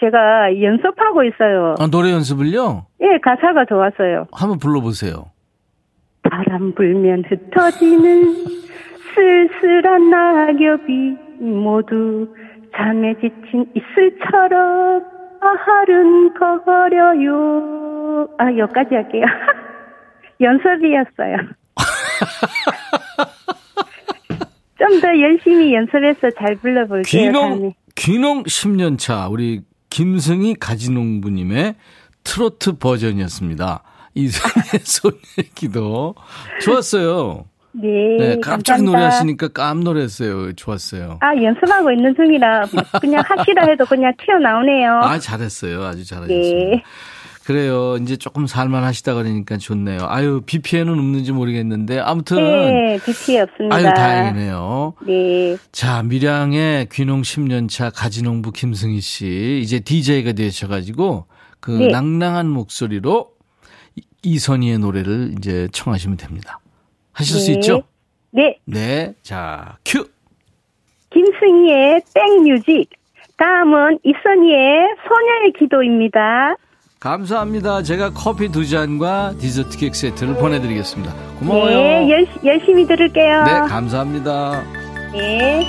[0.00, 1.74] 제가 연습하고 있어요.
[1.78, 2.86] 아, 노래 연습을요?
[3.02, 4.26] 예, 가사가 좋았어요.
[4.32, 5.26] 한번 불러보세요.
[6.22, 8.34] 바람 불면 흩어지는
[9.14, 12.28] 쓸쓸한 낙엽이 모두
[12.76, 15.02] 잠에 지친 이슬처럼
[15.40, 18.28] 아하른 거려요.
[18.38, 19.24] 아, 여기까지 할게요.
[20.40, 21.36] 연습이었어요.
[24.78, 27.02] 좀 더 열심히 연습해서 잘 불러볼게요.
[27.04, 31.74] 귀농, 귀농 10년 차, 우리 김승희 가지농부님의
[32.24, 33.82] 트로트 버전이었습니다.
[34.14, 35.18] 이승의 손의
[35.54, 36.14] 기도.
[36.62, 37.44] 좋았어요.
[37.72, 38.16] 네.
[38.18, 40.52] 네 깜짝 노래하시니까 깜놀했어요.
[40.54, 41.18] 좋았어요.
[41.20, 42.66] 아, 연습하고 있는 중이라
[43.00, 45.00] 그냥 하시라 해도 그냥 튀어나오네요.
[45.02, 45.84] 아, 잘했어요.
[45.84, 46.58] 아주 잘하셨습니다.
[46.58, 46.82] 네.
[47.44, 47.96] 그래요.
[47.96, 49.98] 이제 조금 살만 하시다 그러니까 좋네요.
[50.02, 53.74] 아유, 비 피해는 없는지 모르겠는데 아무튼 네, 비 피해 없습니다.
[53.74, 54.94] 아유, 다행이네요.
[55.04, 55.56] 네.
[55.72, 61.26] 자, 밀양의 귀농 10년 차 가지농부 김승희 씨 이제 DJ가 되셔 가지고
[61.58, 61.88] 그 네.
[61.88, 63.30] 낭낭한 목소리로
[64.22, 66.59] 이선희의 노래를 이제 청하시면 됩니다.
[67.20, 67.40] 하실 네.
[67.40, 67.82] 수 있죠?
[68.32, 68.56] 네.
[68.64, 69.14] 네.
[69.22, 70.06] 자, 큐.
[71.10, 72.88] 김승희의 백뮤직.
[73.36, 76.56] 다음은 이선희의 소녀의 기도입니다.
[77.00, 77.82] 감사합니다.
[77.82, 81.14] 제가 커피 두 잔과 디저트 케이크 세트를 보내드리겠습니다.
[81.38, 81.70] 고마워요.
[81.70, 83.44] 네, 열, 열심히 들을게요.
[83.44, 84.62] 네, 감사합니다.
[85.12, 85.66] 네.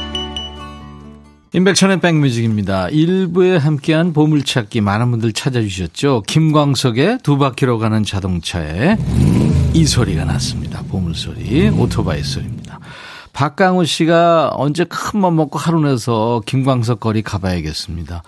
[1.53, 2.87] 임백천의 백뮤직입니다.
[2.87, 6.23] 1부에 함께한 보물찾기 많은 분들 찾아주셨죠.
[6.27, 8.97] 김광석의 두 바퀴로 가는 자동차에
[9.73, 10.83] 이 소리가 났습니다.
[10.89, 12.79] 보물소리, 오토바이 소리입니다.
[13.31, 18.21] 박강우 씨가 언제 큰 맘 먹고 하루 내서 김광석 거리 가봐야겠습니다.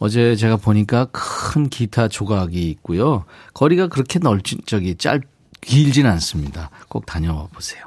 [0.00, 3.24] 어제 제가 보니까 큰 기타 조각이 있고요.
[3.54, 5.20] 거리가 그렇게 넓진, 저기 짧,
[5.60, 6.70] 길진 않습니다.
[6.88, 7.84] 꼭 다녀와 보세요.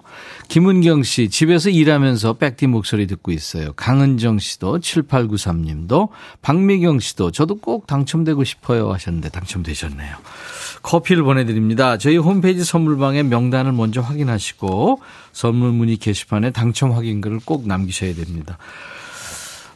[0.47, 3.73] 김은경 씨, 집에서 일하면서 백디 목소리 듣고 있어요.
[3.73, 6.09] 강은정 씨도, 7893님도,
[6.41, 10.15] 박미경 씨도, 저도 꼭 당첨되고 싶어요 하셨는데 당첨되셨네요.
[10.81, 11.97] 커피를 보내드립니다.
[11.97, 18.57] 저희 홈페이지 선물방에 명단을 먼저 확인하시고, 선물 문의 게시판에 당첨 확인글을 꼭 남기셔야 됩니다.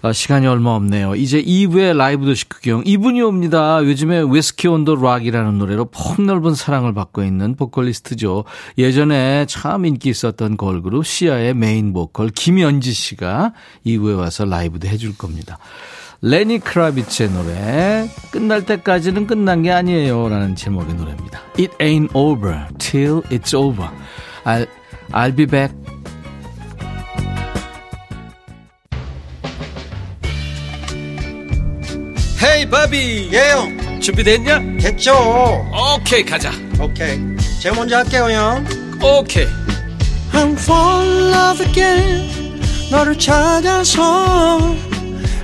[0.04, 1.16] 아, 시간이 얼마 없네요.
[1.16, 2.84] 이제 2부의 라이브 도시 구경.
[2.86, 3.84] 이분이 옵니다.
[3.84, 8.44] 요즘에 위스키 on the rock이라는 노래로 폭넓은 사랑을 받고 있는 보컬리스트죠.
[8.78, 13.54] 예전에 참 인기 있었던 걸그룹 씨야의 메인 보컬 김연지 씨가
[13.86, 15.58] 2부에 와서 라이브도 해줄 겁니다.
[16.22, 21.40] 레니 크라비츠의 노래 끝날 때까지는 끝난 게 아니에요 라는 제목의 노래입니다.
[21.60, 23.90] It ain't over till it's over.
[24.44, 24.68] I'll,
[25.12, 25.76] I'll be back.
[32.44, 34.78] 헤이 바비 예영 준비됐냐?
[34.80, 35.14] 됐죠
[35.96, 37.20] 오케이 가자 오케이
[37.62, 38.66] 제가 먼저 할게요 형
[39.02, 39.48] 오케이
[40.34, 44.76] I'm fall in love again 너를 찾아서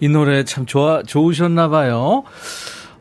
[0.00, 2.24] 이 노래 참 좋아, 좋으셨나 봐요.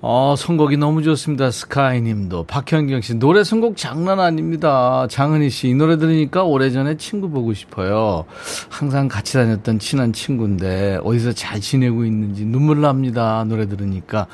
[0.01, 1.51] 어, 선곡이 너무 좋습니다.
[1.51, 2.45] 스카이 님도.
[2.45, 5.07] 박현경 씨, 노래 선곡 장난 아닙니다.
[5.09, 8.23] 장은희 씨, 이 노래 들으니까 오래전에 친구 보고 싶어요.
[8.69, 13.43] 항상 같이 다녔던 친한 친구인데, 어디서 잘 지내고 있는지 눈물 납니다.
[13.45, 14.27] 노래 들으니까.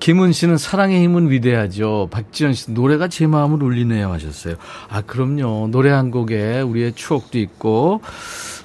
[0.00, 2.08] 김은 씨는 사랑의 힘은 위대하죠.
[2.10, 4.12] 박지현 씨, 노래가 제 마음을 울리네요.
[4.12, 4.56] 하셨어요.
[4.90, 5.68] 아, 그럼요.
[5.70, 8.02] 노래 한 곡에 우리의 추억도 있고,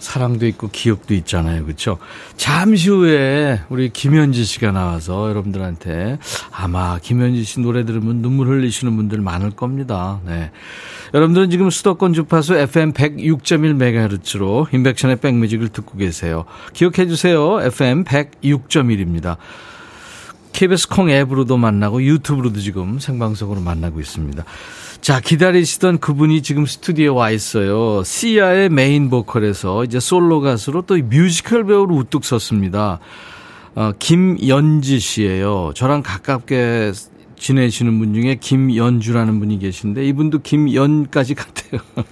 [0.02, 1.64] 사랑도 있고 기억도 있잖아요.
[1.64, 1.98] 그렇죠?
[2.36, 6.18] 잠시 후에 우리 김연지 씨가 나와서 여러분들한테
[6.52, 10.20] 아마 김연지 씨 노래 들으면 눈물 흘리시는 분들 많을 겁니다.
[10.26, 10.52] 네.
[11.14, 16.46] 여러분들은 지금 수도권 주파수 FM 106.1MHz로 임백천의 백뮤직을 듣고 계세요.
[16.74, 17.62] 기억해 주세요.
[17.62, 19.38] FM 106.1입니다.
[20.54, 24.44] KBS 콩 앱으로도 만나고 유튜브로도 지금 생방송으로 만나고 있습니다.
[25.02, 28.04] 자, 기다리시던 그분이 지금 스튜디오에 와 있어요.
[28.04, 33.00] 씨야의 메인 보컬에서 이제 솔로 가수로 또 뮤지컬 배우로 우뚝 섰습니다.
[33.74, 35.72] 어, 김연지 씨예요.
[35.74, 36.92] 저랑 가깝게
[37.42, 41.82] 지내시는 분 중에 김연주라는 분이 계신데 이분도 김연까지 같아요.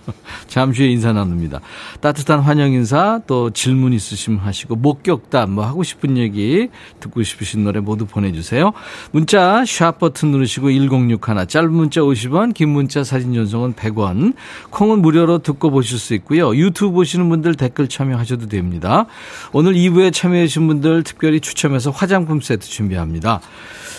[0.48, 1.62] 잠시 후에 인사 나눕니다.
[2.02, 7.80] 따뜻한 환영 인사 또 질문 있으시면 하시고 목격담 뭐 하고 싶은 얘기 듣고 싶으신 노래
[7.80, 8.74] 모두 보내주세요.
[9.12, 14.34] 문자 샵 버튼 누르시고 1061 짧은 문자 50원 긴 문자 사진 전송은 100원
[14.72, 16.56] 콩은 무료로 듣고 보실 수 있고요.
[16.56, 19.06] 유튜브 보시는 분들 댓글 참여하셔도 됩니다.
[19.54, 23.42] 오늘 2부에 참여해 주신 분들 특별히 추첨해서 화장품 세트 준비합니다.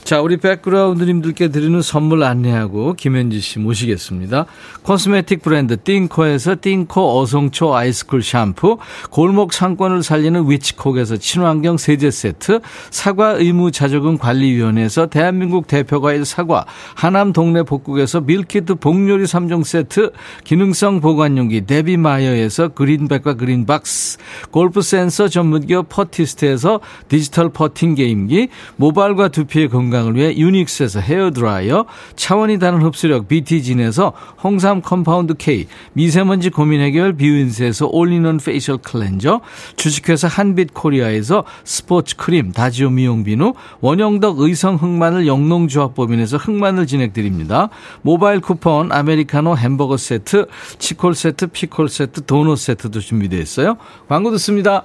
[0.05, 4.47] 자, 우리 백그라운드님들께 드리는 선물 안내하고 김연지 씨 모시겠습니다.
[4.83, 8.79] 코스메틱 브랜드 띵코에서 띵코 어성초 아이스쿨 샴푸,
[9.11, 12.61] 골목 상권을 살리는 위치콕에서 친환경 세제 세트,
[12.91, 20.13] 사과 의무자조금 관리위원회에서 대한민국 대표과일 사과, 하남 동네 복국에서 밀키트 복요리 3종 세트,
[20.45, 24.19] 기능성 보관용기 데비마이어에서 그린백과 그린박스,
[24.51, 31.85] 골프 센서 전문기업 퍼티스트에서 디지털 퍼팅 게임기, 모발과 두피의 건강 건강을 위해 유닉스에서 헤어드라이어,
[32.17, 39.41] 차원이 다른 흡수력 BT진에서 홍삼 compound K, 미세먼지 고민 해결 뷰인스에서 올리는 facial cleanser,
[39.77, 47.69] 주식회사 한빛코리아에서 스포츠 크림 다지오 미용 비누, 원형덕 의성 흑마늘 영농조합법인에서 흑마늘 진액 드립니다.
[48.03, 50.47] 모바일 쿠폰, 아메리카노 햄버거 세트,
[50.79, 53.77] 치콜 세트, 피콜 세트, 도넛 세트도 준비되어 있어요.
[54.09, 54.85] 광고 듣습니다.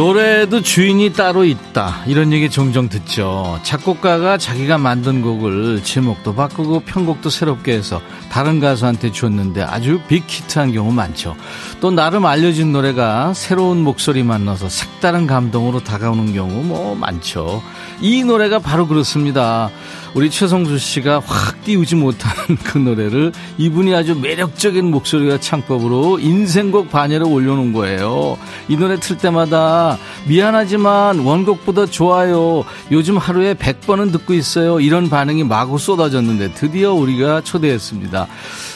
[0.00, 2.04] 노래도 주인이 따로 있다.
[2.06, 3.60] 이런 얘기 종종 듣죠.
[3.64, 10.90] 작곡가가 자기가 만든 곡을 제목도 바꾸고 편곡도 새롭게 해서 다른 가수한테 줬는데 아주 빅히트한 경우
[10.90, 11.36] 많죠.
[11.82, 17.62] 또 나름 알려진 노래가 새로운 목소리 만나서 색다른 감동으로 다가오는 경우 뭐 많죠.
[18.00, 19.68] 이 노래가 바로 그렇습니다.
[20.14, 27.24] 우리 최성수 씨가 확 띄우지 못하는 그 노래를 이분이 아주 매력적인 목소리와 창법으로 인생곡 반열에
[27.24, 28.36] 올려놓은 거예요.
[28.68, 29.89] 이 노래 틀 때마다
[30.28, 32.64] 미안하지만 원곡보다 좋아요.
[32.90, 34.80] 요즘 하루에 100번은 듣고 있어요.
[34.80, 38.26] 이런 반응이 마구 쏟아졌는데 드디어 우리가 초대했습니다.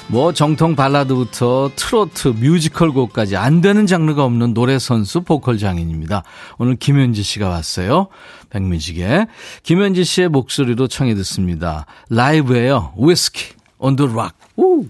[0.09, 6.22] 뭐 정통 발라드부터 트로트, 뮤지컬 곡까지 안 되는 장르가 없는 노래 선수 보컬 장인입니다.
[6.59, 8.09] 오늘 김연지 씨가 왔어요.
[8.50, 9.27] 백뮤직에
[9.62, 11.87] 김연지 씨의 목소리로 청해 듣습니다.
[12.11, 12.92] 라이브예요.
[12.99, 13.55] 위스키 on
[13.96, 14.33] the rock.
[14.57, 14.87] 우.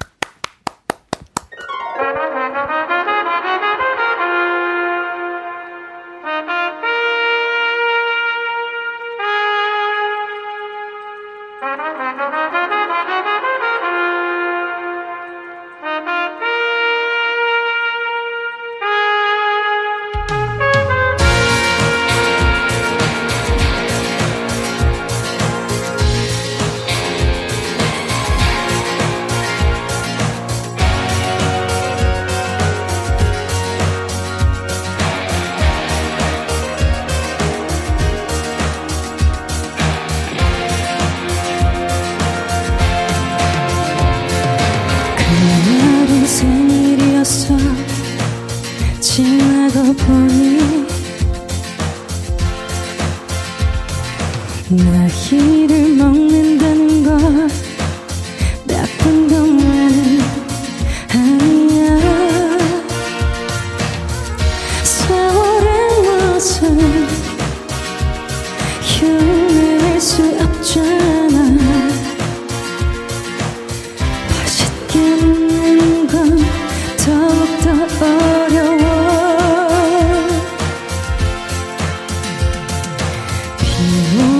[83.85, 84.34] 비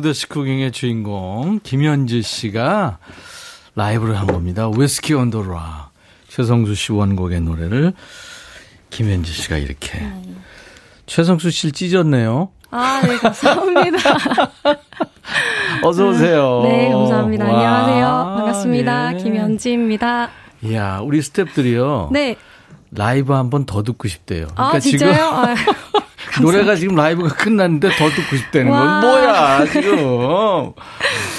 [0.00, 2.96] 라이브 도시 구경의 주인공, 김연지 씨가
[3.74, 4.66] 라이브를 한 겁니다.
[4.74, 5.90] 위스키 on the rock.
[6.28, 7.92] 최성수 씨 원곡의 노래를
[8.88, 10.02] 김연지 씨가 이렇게.
[11.04, 12.48] 최성수 씨를 찢었네요.
[12.70, 13.98] 아, 네, 감사합니다.
[15.84, 16.62] 어서 오세요.
[16.64, 17.44] 네, 감사합니다.
[17.44, 18.06] 와, 안녕하세요.
[18.38, 19.12] 반갑습니다.
[19.12, 19.22] 네.
[19.22, 20.30] 김연지입니다.
[20.62, 22.10] 이야, 우리 스탭들이요.
[22.10, 22.36] 네.
[22.92, 24.46] 라이브 한 번 더 듣고 싶대요.
[24.54, 25.24] 그러니까 아, 진짜요?
[25.26, 25.72] 아, 지금
[26.42, 29.00] 노래가 지금 라이브가 끝났는데 더 듣고 싶다는 건 와.
[29.00, 29.98] 뭐야, 지금.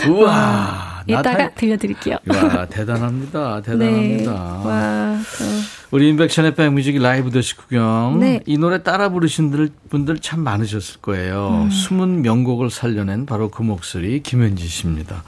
[0.09, 0.91] 우와.
[1.07, 2.17] 나 이따가 다- 들려드릴게요.
[2.27, 3.61] 와, 대단합니다.
[3.65, 3.71] 네.
[3.71, 4.31] 대단합니다.
[4.31, 5.45] 와, 또
[5.91, 8.17] 우리 임백천의 백뮤직 라이브 도시 구경.
[8.19, 8.39] 네.
[8.45, 11.63] 이 노래 따라 부르신 분들 참 많으셨을 거예요.
[11.65, 11.69] 음.
[11.71, 15.23] 숨은 명곡을 살려낸 바로 그 목소리 김연지 씨입니다.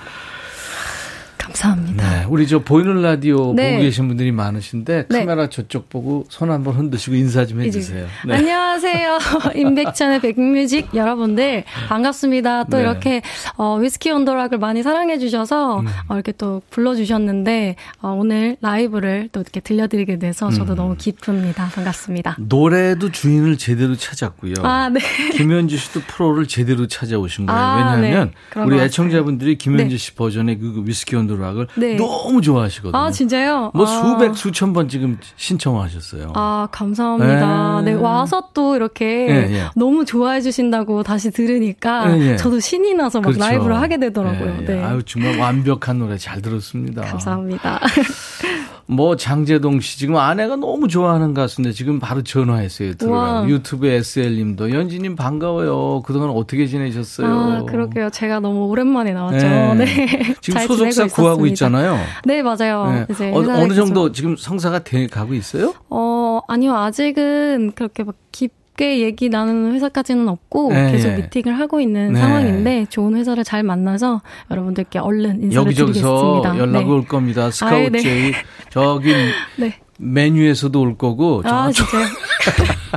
[1.54, 2.10] 감사합니다.
[2.10, 3.72] 네, 우리 저 보이는 라디오 네.
[3.72, 5.20] 보고 계신 분들이 많으신데 네.
[5.20, 8.08] 카메라 저쪽 보고 손 한번 흔드시고 인사 좀 해주세요.
[8.26, 8.36] 네.
[8.36, 9.20] 안녕하세요,
[9.56, 12.66] 임백천의 백뮤직 여러분들 반갑습니다.
[12.66, 12.84] 또 네.
[12.84, 13.22] 이렇게
[13.58, 15.88] 어, 위스키 온더락을 많이 사랑해 주셔서 음.
[16.08, 20.76] 어, 이렇게 또 불러주셨는데 어, 오늘 라이브를 또 이렇게 들려드리게 돼서 저도 음.
[20.76, 21.70] 너무 기쁩니다.
[21.74, 22.38] 반갑습니다.
[22.40, 24.56] 노래도 주인을 제대로 찾았고요.
[24.64, 25.00] 아, 네.
[25.34, 27.62] 김현주 씨도 프로를 제대로 찾아오신 거예요.
[27.62, 28.62] 아, 왜냐하면 네.
[28.62, 31.96] 우리 애청자분들이 김현주 씨 버전의 그 위스키 온더락 락을 네.
[31.96, 32.98] 너무 좋아하시거든요.
[32.98, 33.72] 아, 진짜요?
[33.74, 33.88] 뭐 아.
[33.88, 36.34] 수백, 수천 번 지금 신청하셨어요.
[36.36, 37.82] 아, 감사합니다.
[37.82, 39.64] 네, 네 와서 또 이렇게 네, 네.
[39.76, 43.40] 너무 좋아해 주신다고 다시 들으니까 네, 저도 신이 나서 막 그렇죠.
[43.40, 44.66] 라이브를 하게 되더라고요.
[44.66, 44.84] 네.
[44.84, 47.02] 아유, 정말 완벽한 노래 잘 들었습니다.
[47.04, 47.80] 감사합니다.
[48.86, 52.96] 뭐 장재동 씨 지금 아내가 너무 좋아하는 가수인데 지금 바로 전화했어요.
[52.96, 56.02] 들어가 유튜브 SL님도 연지님 반가워요.
[56.06, 57.28] 그동안 어떻게 지내셨어요?
[57.28, 58.10] 아 그러게요.
[58.10, 59.46] 제가 너무 오랜만에 나왔죠.
[59.46, 59.86] 네.
[59.86, 60.36] 네.
[60.42, 61.98] 지금 소속사 구하고 있잖아요.
[62.26, 62.92] 네 맞아요.
[62.92, 63.06] 네.
[63.10, 65.74] 이제 어, 느 정도 지금 성사가 돼 가고 있어요?
[65.90, 68.63] 어 아니요 아직은 그렇게 막 깊.
[68.76, 71.18] 게 얘기 나누는 회사까지는 없고 네, 계속 네.
[71.18, 72.20] 미팅을 하고 있는 네.
[72.20, 76.58] 상황인데 좋은 회사를 잘 만나서 여러분들께 얼른 인사를 여기저기서 드리겠습니다.
[76.58, 76.92] 연락 네.
[76.92, 77.52] 올 겁니다.
[77.52, 78.00] 스카우트 네.
[78.00, 78.34] 제이
[78.70, 79.14] 저기
[79.58, 79.80] 네.
[79.98, 81.42] 메뉴에서도 올 거고.
[81.46, 82.06] 아 진짜요?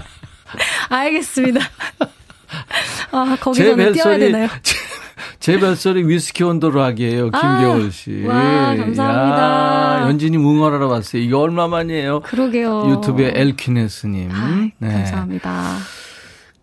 [0.89, 1.61] 알겠습니다.
[3.13, 4.49] 아 거기서는 뛰어야 되나요?
[4.63, 4.76] 제
[5.55, 7.31] 뱃소리 위스키 온도락이에요.
[7.33, 8.25] 아, 김겨울 씨.
[8.29, 10.01] 아, 와, 감사합니다.
[10.03, 11.23] 야, 연진이 웅얼하러 왔어요.
[11.23, 12.21] 이게 얼마만이에요?
[12.21, 12.91] 그러게요.
[12.91, 14.31] 유튜브에 엘퀴네스님.
[14.33, 14.93] 아, 네.
[14.93, 15.77] 감사합니다.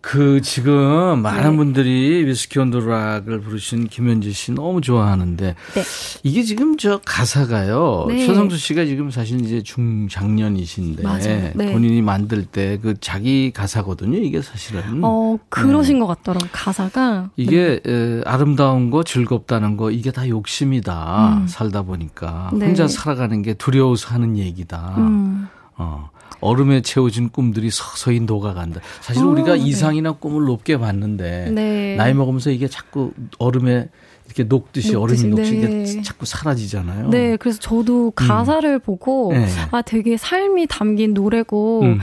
[0.04, 1.56] 그 지금 많은 네.
[1.56, 5.82] 분들이 위스키 온도락을 부르신 김현지 씨 너무 좋아하는데 네.
[6.22, 8.04] 이게 지금 저 가사가요.
[8.08, 8.26] 네.
[8.26, 11.72] 최성수 씨가 지금 사실 이제 중장년이신데 네.
[11.72, 14.18] 본인이 만들 때 그 자기 가사거든요.
[14.18, 15.00] 이게 사실은.
[15.02, 16.00] 어 그러신 네.
[16.00, 17.30] 것 같더라고 가사가.
[17.36, 17.90] 이게 네.
[17.90, 21.38] 에, 아름다운 거 즐겁다는 거 이게 다 욕심이다.
[21.38, 21.46] 음.
[21.46, 24.96] 살다 보니까 혼자 살아가는 게 두려워서 하는 얘기다.
[24.98, 25.48] 음.
[25.76, 26.10] 어.
[26.40, 28.80] 얼음에 채워진 꿈들이 서서히 녹아간다.
[29.00, 29.62] 사실 어, 우리가 네.
[29.62, 31.96] 이상이나 꿈을 높게 봤는데 네.
[31.96, 33.88] 나이 먹으면서 이게 자꾸 얼음에
[34.34, 36.02] 이렇게 녹듯이, 녹듯이 얼음이 녹듯이 네.
[36.02, 37.08] 자꾸 사라지잖아요.
[37.10, 38.12] 네, 그래서 저도 음.
[38.14, 38.80] 가사를 음.
[38.80, 39.46] 보고 네.
[39.70, 42.00] 아 되게 삶이 담긴 노래고 음.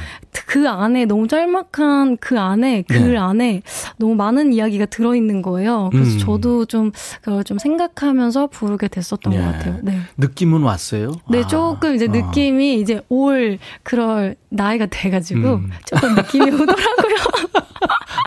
[0.48, 3.18] 그 안에 너무 짤막한 그 안에 글 네.
[3.18, 3.62] 안에
[3.98, 5.90] 너무 많은 이야기가 들어 있는 거예요.
[5.92, 6.20] 그래서 음.
[6.20, 9.44] 저도 좀 그걸 좀 생각하면서 부르게 됐었던 것 예.
[9.44, 9.80] 같아요.
[9.82, 10.00] 네.
[10.18, 11.12] 느낌은 왔어요?
[11.30, 11.48] 네, 아.
[11.48, 12.12] 조금 이제 아.
[12.12, 15.70] 느낌이 이제 올 그럴 나이가 돼가지고 음.
[15.86, 17.16] 조금 느낌이 오더라고요.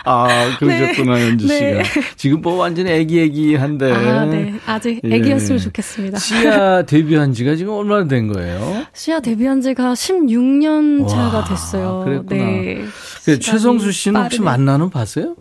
[0.04, 1.28] 아, 그러셨구나, 네.
[1.28, 1.58] 연주 씨가.
[1.58, 1.82] 네.
[2.16, 3.92] 지금 뭐 완전히 애기애기한데.
[3.92, 4.54] 아, 네.
[4.66, 5.62] 아직 애기였으면 예.
[5.64, 6.18] 좋겠습니다.
[6.18, 8.84] 시아 데뷔한 지가 지금 얼마나 된 거예요?
[8.92, 12.02] 시아 데뷔한 지가 16년 차가 됐어요.
[12.04, 12.44] 그랬구나.
[12.44, 12.84] 네.
[13.24, 14.24] 그 최성수 씨는 빠르네.
[14.26, 15.36] 혹시 만나는 봤어요?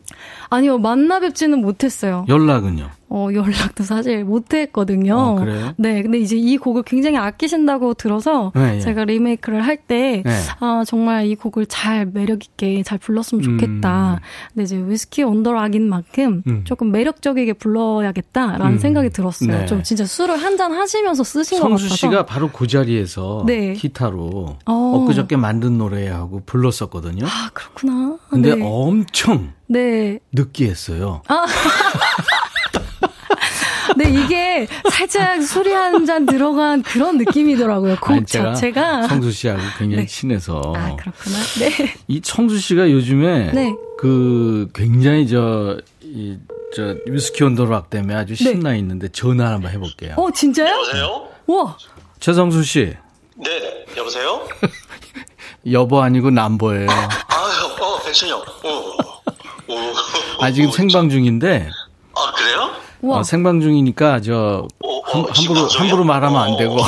[0.49, 2.26] 아니요, 만나 뵙지는 못했어요.
[2.30, 2.89] 연락은요?
[3.16, 5.16] 어, 연락도 사실 못 했거든요.
[5.16, 5.74] 어, 그래요?
[5.78, 8.80] 네, 근데 이제 이 곡을 굉장히 아끼신다고 들어서 네, 예.
[8.80, 10.32] 제가 리메이크를 할 때, 네.
[10.59, 14.14] 아, 정말 이 곡을 잘 매력 있게 잘 불렀으면 좋겠다.
[14.16, 14.18] 음.
[14.53, 16.64] 근데 이제 위스키 온더락인 만큼 음.
[16.64, 18.78] 조금 매력적이게 불러야겠다라는 음.
[18.80, 19.51] 생각이 들었어요.
[19.59, 19.66] 네.
[19.68, 21.88] 좀 진짜 술을 한 잔 하시면서 쓰신 것 같아서.
[21.88, 23.74] 성수 씨가 바로 그 자리에서 네.
[23.74, 24.74] 기타로 어.
[25.01, 27.26] 엊그저께 만든 노래하고 불렀었거든요.
[27.26, 28.18] 아, 그렇구나.
[28.30, 28.61] 근데 네.
[28.64, 30.20] 엄청 네.
[30.32, 31.22] 느끼했어요.
[31.28, 31.45] 아.
[34.10, 37.95] 네, 이게 살짝 술이 한 잔 들어간 그런 느낌이더라고요.
[38.01, 39.08] 곡 아니, 자체가.
[39.08, 40.06] 청수 씨하고 굉장히 네.
[40.06, 40.62] 친해서.
[40.76, 41.38] 아, 그렇구나.
[41.60, 41.95] 네.
[42.08, 43.74] 이 청수 씨가 요즘에 네.
[43.97, 46.38] 그 굉장히 저, 이,
[46.76, 48.51] 저, 위스키 온도락 때문에 아주 네.
[48.51, 50.16] 신나 있는데 전화 한번 해볼게요.
[50.18, 50.68] 어, 진짜요?
[50.74, 51.28] 여보세요?
[51.47, 51.78] 와.
[52.20, 52.93] 최성수 씨.
[53.38, 54.45] 네, 여보세요?
[55.72, 56.89] 여보 아니고 남보예요.
[56.89, 58.36] 아, 어, 괜찮요.
[58.36, 58.93] 어.
[60.41, 61.70] 아, 지금 생방 중인데.
[62.16, 62.72] 아, 그래요?
[63.04, 66.78] 어, 생방 중이니까 저 어, 어, 함, 함부로 함부로 말하면 안 되고.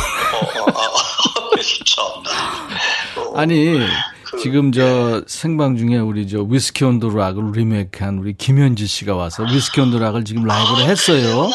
[3.35, 3.79] 아니
[4.23, 5.21] 그, 지금 저 예.
[5.27, 10.23] 생방 중에 우리 저 위스키 온도 락을 리메이크한 우리 김현지 씨가 와서 위스키 온도 락을
[10.23, 11.49] 지금 라이브를 아, 했어요.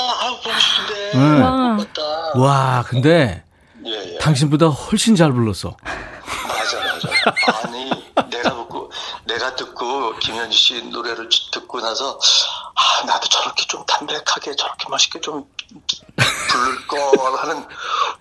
[1.15, 1.19] 네.
[1.41, 1.79] 와.
[2.35, 3.43] 와, 근데
[3.87, 4.19] 예, 예.
[4.19, 5.77] 당신보다 훨씬 잘 불렀어.
[5.83, 7.69] 맞아, 맞아.
[7.69, 7.90] 아니,
[9.41, 12.19] 내가 듣고, 김현지 씨 노래를 듣고 나서,
[12.75, 15.45] 아, 나도 저렇게 좀 담백하게 저렇게 맛있게 좀
[16.51, 17.65] 부를 거 하는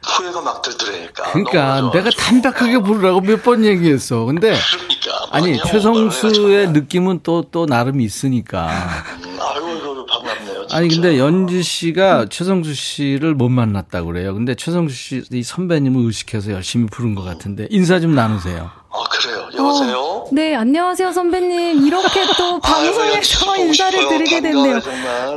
[0.06, 1.32] 후회가 막 들더라니까.
[1.34, 4.24] 그러니까 내가 담백하게 부르라고 몇 번 얘기했어.
[4.26, 8.68] 근데 그러니까, 아니 최성수의 느낌은 또또 또 나름 있으니까.
[8.68, 10.68] 음, 아이고 이거 반갑네요.
[10.72, 14.34] 아니 근데 연지 씨가 최성수 씨를 못 만났다고 그래요.
[14.34, 18.70] 근데 최성수 씨 선배님을 의식해서 열심히 부른 것 같은데 인사 좀 나누세요.
[18.92, 19.50] 아 그래요.
[19.58, 19.98] 여보세요.
[20.00, 21.86] 어, 네 안녕하세요 선배님.
[21.88, 24.10] 이렇게 또 방송에서 아유, 인사를 싶어요.
[24.10, 24.80] 드리게 됐네요.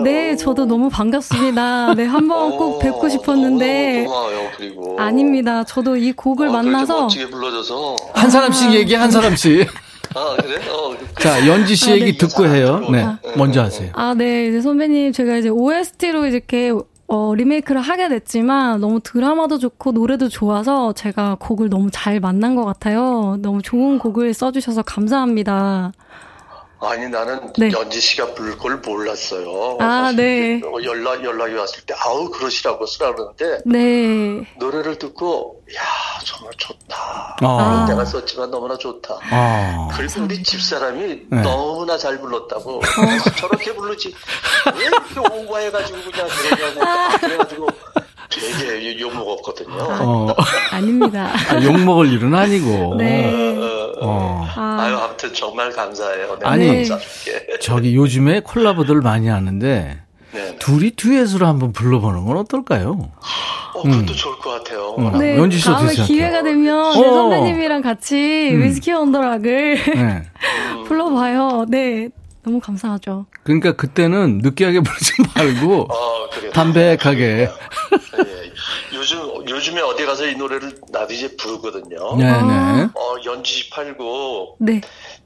[0.03, 1.95] 네 저도 너무 반갑습니다.
[1.95, 4.05] 네 한번 꼭 어, 뵙고 싶었는데.
[4.05, 4.51] 고마워요.
[4.57, 5.65] 그리고 아닙니다.
[5.65, 9.67] 저도 이 곡을 어, 만나서 멋지게 불러줘서 한 사람씩 얘기 한 사람씩.
[10.15, 10.57] 아, 그래?
[10.69, 12.19] 어, 자, 연지 씨 아, 얘기 네.
[12.19, 12.87] 듣고 해요.
[12.93, 13.07] 네.
[13.35, 13.89] 먼저 하세요.
[13.95, 14.49] 아, 네.
[14.49, 16.71] 이제 선배님, 제가 이제 OST로 이렇게
[17.07, 22.65] 어, 리메이크를 하게 됐지만 너무 드라마도 좋고 노래도 좋아서 제가 곡을 너무 잘 만난 것
[22.65, 23.37] 같아요.
[23.41, 25.93] 너무 좋은 곡을 써주셔서 감사합니다.
[26.85, 27.71] 아니 나는 네.
[27.71, 29.79] 연지 씨가 부를 걸 몰랐어요.
[29.81, 30.61] 아, 네.
[30.65, 34.45] 어, 연락 연락이 왔을 때 아우 그러시라고 쓰라 그러는데 네.
[34.59, 35.81] 노래를 듣고 야
[36.25, 37.37] 정말 좋다.
[37.41, 37.87] 아.
[37.89, 39.17] 내가 썼지만 너무나 좋다.
[39.31, 39.89] 아.
[39.93, 41.43] 그리고 우리 집 사람이 네.
[41.43, 43.31] 너무나 잘 불렀다고 어.
[43.39, 44.13] 저렇게 부르지
[44.75, 47.17] 왜 이렇게 오버해가지고 그냥 그러냐고 아.
[47.17, 47.69] 그래가지고
[48.41, 49.77] 되게 욕 먹었거든요.
[49.79, 50.35] 어.
[50.71, 51.33] 아닙니다.
[51.51, 52.97] 아, 욕 먹을 일은 아니고.
[52.97, 53.57] 네.
[54.01, 54.47] 어.
[54.55, 54.79] 아.
[54.81, 56.39] 아유, 아무튼 정말 감사해요.
[56.43, 57.59] 아니, 감사줄게.
[57.61, 59.99] 저기 요즘에 콜라보들 많이 하는데,
[60.33, 63.11] 네 둘이 듀엣으로 한번 불러보는 건 어떨까요?
[63.75, 64.07] 어, 그것도 음.
[64.07, 64.95] 좋을 것 같아요.
[64.99, 65.19] 음.
[65.19, 66.93] 네, 연지 씨 다음에 기회가 되면 어.
[66.93, 68.63] 네, 선배님이랑 같이 음.
[68.63, 70.23] 위스키 언더락을 네.
[70.87, 71.67] 불러봐요.
[71.69, 72.09] 네,
[72.45, 73.27] 너무 감사하죠.
[73.45, 76.31] 그러니까 그때는 느끼하게 부르지 말고 어.
[76.53, 77.27] 담백하게.
[77.27, 77.49] 네.
[78.95, 82.17] 요즘 요즘에 어디 가서 이 노래를 나도 이제 부르거든요.
[82.17, 82.33] 네네.
[82.33, 82.89] 네.
[82.95, 84.57] 어 연지 팔고.
[84.61, 84.81] 네.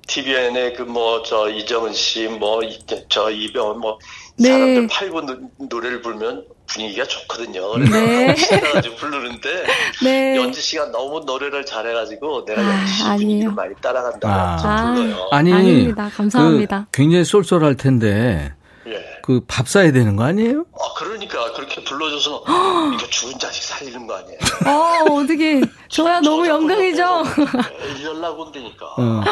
[0.06, 2.60] TVN에 그뭐 저 이정은 씨 뭐
[3.08, 3.98] 저 이병헌 뭐
[4.38, 4.48] 네.
[4.50, 5.20] 사람들 팔고
[5.68, 7.70] 노, 래를 부르면 분위기가 좋거든요.
[7.72, 8.34] 그래서 네.
[8.72, 9.64] 가지고 부르는데
[10.02, 10.36] 네.
[10.36, 14.94] 연지 씨가 너무 노래를 잘해가지고 내가 아, 연지 씨 분위기를 많이 따라간다고 아.
[14.94, 15.28] 불러요.
[15.30, 16.10] 아니, 아닙니다.
[16.14, 16.86] 감사합니다.
[16.90, 18.52] 그 굉장히 쏠쏠할 텐데
[18.86, 19.04] 예.
[19.22, 20.64] 그밥 사야 되는 거 아니에요?
[20.72, 22.44] 아 그러니까 그렇게 불러줘서
[22.94, 24.38] 이거 죽은 자식 살리는 거 아니에요?
[24.66, 27.02] 어 어떻게 저야 너무 영광이죠.
[28.04, 28.86] 연락 온다니까.
[28.96, 29.22] 어.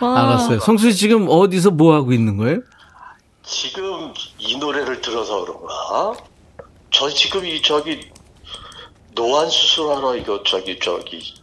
[0.00, 0.60] 알았어요.
[0.60, 2.60] 성수 씨 지금 어디서 뭐 하고 있는 거예요?
[3.42, 6.14] 지금 이 노래를 들어서 그런가?
[6.92, 8.08] 저 지금 이 저기
[9.14, 11.34] 노안 수술하러 이거 저기 저기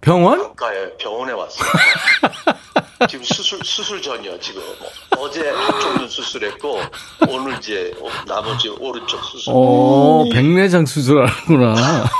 [0.00, 0.54] 병원?
[0.54, 1.68] 가에 병원에 왔어요.
[3.08, 4.62] 지금 수술 수술 전이야 지금.
[5.18, 6.80] 어제 한쪽 눈 수술했고
[7.28, 7.94] 오늘 이제
[8.26, 9.52] 나머지 오른쪽 수술.
[9.56, 12.04] 어 백내장 수술하는구나.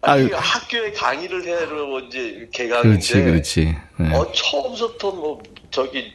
[0.00, 2.88] 아니, 학교에 강의를 해러 이제 개강인데.
[2.88, 3.76] 그렇지, 그렇지.
[3.98, 4.14] 네.
[4.16, 6.12] 어 처음부터 뭐 저기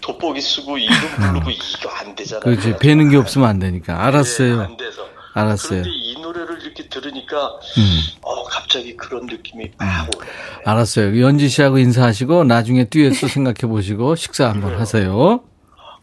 [0.00, 2.40] 돋보기 쓰고 이름 부르고 이거 안 되잖아요.
[2.42, 2.76] 그렇지.
[2.78, 4.04] 배는 게 없으면 안 되니까.
[4.06, 4.56] 알았어요.
[4.58, 5.02] 네, 안 돼서.
[5.34, 5.82] 알았어요.
[5.82, 7.36] 그런데 이 노래를 이렇게 들으니까
[7.78, 8.00] 음.
[8.22, 10.28] 어 갑자기 그런 느낌이 막 오네.
[10.64, 11.20] 알았어요.
[11.20, 14.80] 연지 씨하고 인사하시고 나중에 듀엣도 생각해 보시고 식사 한번 그래요.
[14.80, 15.40] 하세요.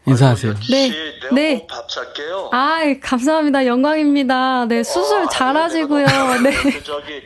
[0.06, 0.54] 인사하세요.
[0.70, 0.92] 네.
[1.32, 1.66] 네.
[1.68, 2.50] 밥 살게요.
[2.52, 3.66] 아, 감사합니다.
[3.66, 4.66] 영광입니다.
[4.66, 6.06] 네, 수술 어, 잘하시고요.
[6.44, 6.50] 네.
[6.52, 7.22] 그 저기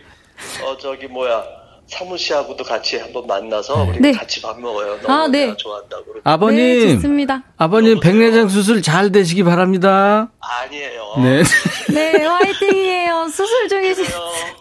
[0.64, 1.44] 어 저기 뭐야
[1.90, 4.12] 사무 씨하고도 같이 한번 만나서 우리 네.
[4.12, 5.00] 같이 밥 먹어요.
[5.00, 5.54] 너무 아, 네.
[5.56, 6.04] 좋아한다고.
[6.22, 6.56] 아버님.
[6.58, 7.42] 네, 좋습니다.
[7.56, 10.30] 아버님 백내장 수술 잘 되시기 바랍니다.
[10.38, 11.14] 아니에요.
[11.20, 11.42] 네.
[11.92, 13.28] 네, 화이팅이에요.
[13.28, 14.02] 수술 중이시.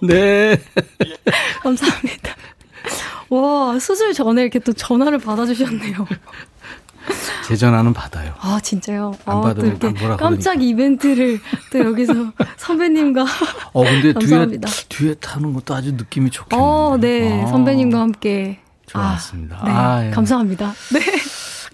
[0.01, 0.57] 네.
[1.61, 2.35] 감사합니다.
[3.29, 6.07] 와, 수술 전에 이렇게 또 전화를 받아주셨네요.
[7.47, 8.33] 제 전화는 받아요.
[8.39, 9.13] 아 진짜요?
[9.25, 10.53] 안 아, 받으면 이렇게 깜짝 그러니까.
[10.55, 11.39] 이벤트를
[11.71, 12.13] 또 여기서
[12.57, 13.25] 선배님과
[13.73, 14.67] 어 근데 감사합니다.
[14.69, 16.67] 듀엣, 듀엣 하는 것도 아주 느낌이 좋겠네요.
[16.67, 19.57] 어, 네 아, 선배님과 함께 좋았습니다.
[19.61, 20.09] 아, 네, 아, 예.
[20.11, 20.73] 감사합니다.
[20.93, 20.99] 네.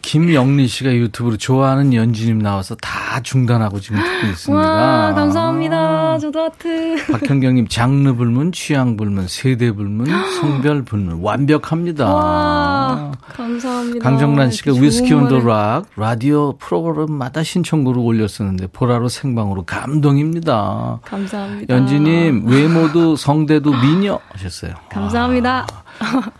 [0.06, 4.64] 김영리 씨가 유튜브로 좋아하는 연지님 나와서 다 중단하고 지금 듣고 있습니다.
[4.64, 5.78] 와, 감사합니다.
[5.78, 6.18] 아.
[6.20, 6.96] 저도 하트.
[7.12, 10.06] 박현경님, 장르 불문, 취향 불문, 세대 불문,
[10.40, 11.22] 성별 불문.
[11.22, 12.14] 완벽합니다.
[12.14, 14.04] 와, 감사합니다.
[14.08, 21.00] 강정란 씨가 위스키 온더 락 라디오 프로그램마다 신청곡을 올렸었는데 보라로 생방으로 감동입니다.
[21.04, 21.74] 감사합니다.
[21.74, 24.76] 연지님, 외모도 성대도 미녀 하셨어요.
[24.90, 25.66] 감사합니다.
[25.72, 25.85] 와.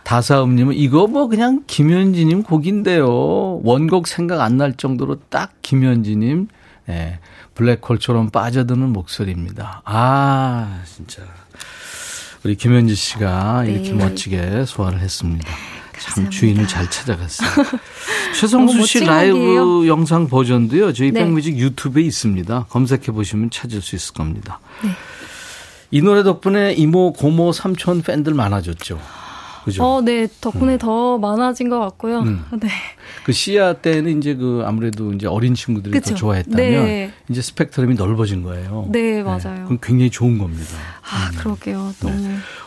[0.04, 3.60] 다사음님은 이거 뭐 그냥 김현지님 곡인데요.
[3.62, 6.48] 원곡 생각 안 날 정도로 딱 김현지님,
[6.88, 7.18] 예,
[7.54, 9.82] 블랙홀처럼 빠져드는 목소리입니다.
[9.84, 11.22] 아, 진짜.
[12.44, 13.72] 우리 김현지 씨가 네.
[13.72, 15.46] 이렇게 멋지게 소화를 했습니다.
[15.98, 17.48] 참 주인을 잘 찾아갔어요.
[18.38, 19.86] 최성수 씨 라이브 곡이에요.
[19.88, 20.92] 영상 버전도요.
[20.92, 21.20] 저희 네.
[21.24, 22.66] 백뮤직 유튜브에 있습니다.
[22.68, 24.60] 검색해 보시면 찾을 수 있을 겁니다.
[24.84, 24.90] 네.
[25.90, 29.00] 이 노래 덕분에 이모, 고모, 삼촌 팬들 많아졌죠.
[29.66, 29.82] 그죠?
[29.84, 30.28] 어, 네.
[30.40, 30.78] 덕분에 음.
[30.78, 32.20] 더 많아진 것 같고요.
[32.20, 32.44] 음.
[32.62, 32.68] 네.
[33.24, 36.10] 그 씨야 때는 이제 그 아무래도 이제 어린 친구들이 그쵸?
[36.10, 37.10] 더 좋아했다면 네.
[37.28, 38.88] 이제 스펙트럼이 넓어진 거예요.
[38.92, 39.40] 네, 맞아요.
[39.42, 39.62] 네.
[39.64, 40.76] 그럼 굉장히 좋은 겁니다.
[41.02, 41.38] 아, 음.
[41.38, 41.92] 그러게요.
[42.04, 42.10] 네.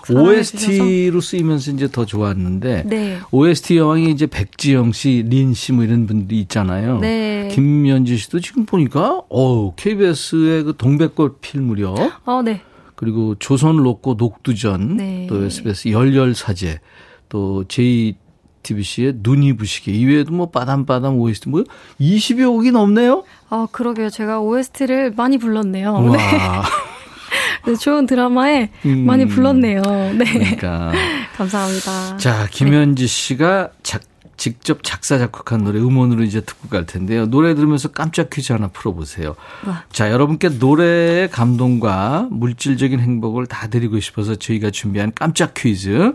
[0.10, 0.39] 너무 네.
[0.39, 3.20] OST로 쓰이면서 이제 더 좋았는데 네.
[3.32, 7.00] OST 여왕이 이제 백지영 씨, 린 씨 뭐 이런 분들이 있잖아요.
[7.00, 7.47] 네.
[7.54, 11.95] 김연지 씨도 지금 보니까 어 KBS의 그 동백꽃 필 무렵.
[12.26, 12.62] 어, 네.
[13.00, 15.26] 그리고 조선 로꼬 녹두전, 네.
[15.30, 16.82] 또 SBS 열렬 사제,
[17.30, 21.64] 또 JTBC의 눈이 부시게 이외에도 뭐 빠담빠담 OST 뭐
[22.02, 23.24] 20여 곡이 넘네요.
[23.50, 24.10] 아 그러게요.
[24.10, 25.93] 제가 OST를 많이 불렀네요.
[25.93, 26.12] 와.
[26.12, 26.18] 네.
[27.68, 29.82] 네, 좋은 드라마에 음, 많이 불렀네요.
[30.18, 30.26] 네.
[30.26, 30.91] 그러니까.
[31.38, 32.18] 감사합니다.
[32.18, 34.02] 자, 김현지 씨가 작,
[34.40, 37.26] 직접 작사, 작곡한 노래 음원으로 이제 듣고 갈 텐데요.
[37.26, 39.36] 노래 들으면서 깜짝 퀴즈 하나 풀어보세요.
[39.68, 39.84] 와.
[39.92, 46.14] 자, 여러분께 노래의 감동과 물질적인 행복을 다 드리고 싶어서 저희가 준비한 깜짝 퀴즈.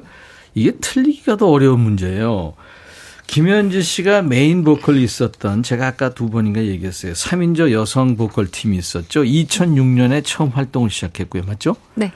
[0.54, 2.54] 이게 틀리기가 더 어려운 문제예요.
[3.26, 7.12] 김연지 씨가 메인 보컬이 있었던 제가 아까 두 번인가 얘기했어요.
[7.12, 9.22] 3인조 여성 보컬 팀이 있었죠.
[9.22, 11.42] 2006년에 처음 활동을 시작했고요.
[11.42, 11.76] 맞죠?
[11.94, 12.12] 네.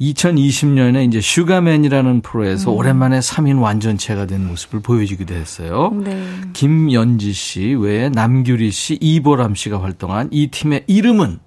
[0.00, 2.76] 2020년에 이제 슈가맨이라는 프로에서 음.
[2.76, 5.92] 오랜만에 3인 완전체가 된 모습을 보여주기도 했어요.
[5.92, 6.24] 네.
[6.54, 11.38] 김연지 씨 외에 남규리 씨, 이보람 씨가 활동한 이 팀의 이름은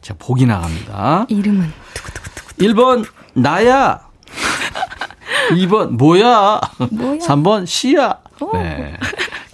[0.00, 1.26] 자, 보기 나갑니다.
[1.28, 1.70] 이름은
[2.60, 3.04] 1번
[3.34, 4.00] 나야.
[5.50, 6.60] 2번 뭐야?
[6.90, 7.18] 뭐야?
[7.18, 8.18] 3번 씨야.
[8.54, 8.94] 네.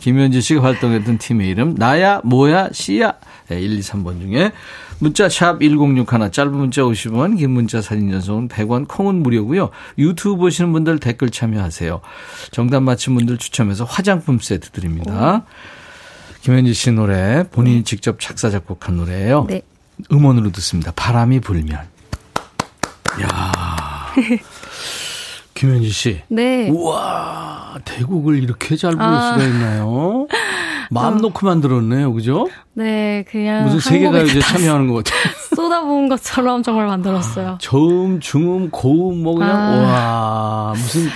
[0.00, 3.14] 김현지 씨가 활동했던 팀의 이름 나야 뭐야 씨야.
[3.48, 4.52] 네, 1, 2, 3번 중에
[4.98, 9.70] 문자 샵 1061, 짧은 문자 50원, 긴 문자 사진 전송은 100원, 콩은 무료고요.
[9.98, 12.00] 유튜브 보시는 분들 댓글 참여하세요.
[12.50, 15.44] 정답 맞힌 분들 추첨해서 화장품 세트 드립니다.
[15.46, 15.74] 오.
[16.42, 17.82] 김현지 씨 노래 본인이 네.
[17.84, 19.46] 직접 작사 작곡한 노래예요.
[19.48, 19.62] 네.
[20.12, 20.92] 음원으로 듣습니다.
[20.94, 21.78] 바람이 불면.
[23.22, 23.52] 야.
[25.54, 26.20] 김연지 씨.
[26.28, 26.68] 네.
[26.68, 29.32] 우와, 대곡을 이렇게 잘 부를 아.
[29.32, 30.26] 수가 있나요?
[30.94, 32.48] 마음 놓고 만들었네요, 그죠?
[32.72, 33.64] 네, 그냥.
[33.64, 35.32] 무슨 세계 가요제 참여하는 것 같아요.
[35.54, 37.58] 쏟아부은 것처럼 정말 만들었어요.
[37.60, 40.72] 저음, 중음, 고음, 뭐 그냥, 아.
[40.72, 41.08] 와, 무슨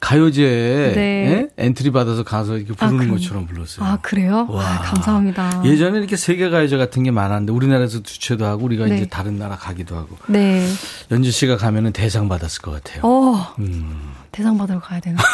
[0.00, 1.00] 가요제 네.
[1.00, 1.48] 예?
[1.58, 3.84] 엔트리 받아서 가서 이렇게 부르는 아, 것처럼 불렀어요.
[3.84, 4.46] 아 그래요?
[4.48, 5.62] 와 아, 감사합니다.
[5.64, 8.96] 예전에 이렇게 세계 가요제 같은 게 많았는데 우리나라에서 주최도 하고 우리가 네.
[8.96, 10.16] 이제 다른 나라 가기도 하고.
[10.28, 10.64] 네.
[11.10, 13.02] 연주 씨가 가면은 대상 받았을 것 같아요.
[13.04, 13.54] 어.
[13.58, 14.12] 음.
[14.30, 15.18] 대상 받으러 가야 되나?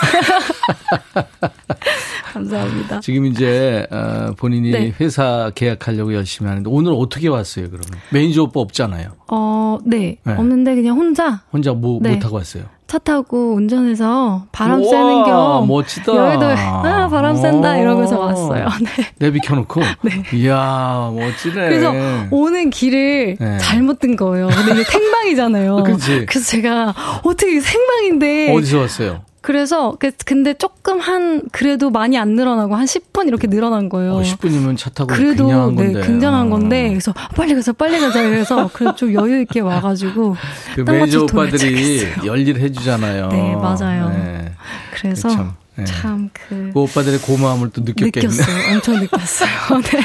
[2.35, 3.01] 감사합니다.
[3.01, 4.93] 지금 이제 어, 본인이 네.
[5.01, 7.67] 회사 계약하려고 열심히 하는데 오늘 어떻게 왔어요?
[7.67, 9.13] 그러면 매니저 오빠 없잖아요.
[9.29, 10.19] 어, 네.
[10.25, 10.33] 네.
[10.35, 11.43] 없는데 그냥 혼자.
[11.53, 12.11] 혼자 뭐, 네.
[12.11, 12.65] 뭐 타고 왔어요?
[12.87, 16.15] 차 타고 운전해서 바람 우와, 쐬는 겸 멋지다.
[16.15, 18.69] 여의도에 아 바람 쐰다 이러면서 왔어요.
[18.83, 19.07] 네.
[19.19, 19.81] 내비 켜놓고.
[20.03, 20.23] 네.
[20.33, 21.55] 이야 멋지네.
[21.55, 21.93] 그래서
[22.31, 23.59] 오는 길을 네.
[23.59, 24.49] 잘못 든 거예요.
[24.49, 25.83] 근데 이게 생방이잖아요.
[25.83, 26.27] 그렇지.
[26.27, 29.23] 그래서 제가 어떻게 생방인데 어디서 왔어요?
[29.45, 34.15] 그래서 그, 근데 조금 한 그래도 많이 안 늘어나고 한 10분 이렇게 늘어난 거예요.
[34.15, 36.07] 어, 10분이면 차 타고 그래도 굉장한 네, 건데.
[36.07, 40.35] 굉장한 건데 그래서 빨리 가서 빨리 가자 그래서 그래도 좀 여유 있게 와가지고
[40.75, 43.29] 그 매니저 오빠들이 열일 해주잖아요.
[43.29, 44.09] 네 맞아요.
[44.09, 44.53] 네.
[44.95, 45.29] 그래서
[45.77, 45.85] 네.
[45.85, 46.71] 참 그.
[46.73, 48.31] 그 오빠들의 고마움을 또 느꼈겠네요.
[48.31, 48.75] 느꼈어요.
[48.75, 49.51] 엄청 느꼈어요.
[49.93, 50.01] 네.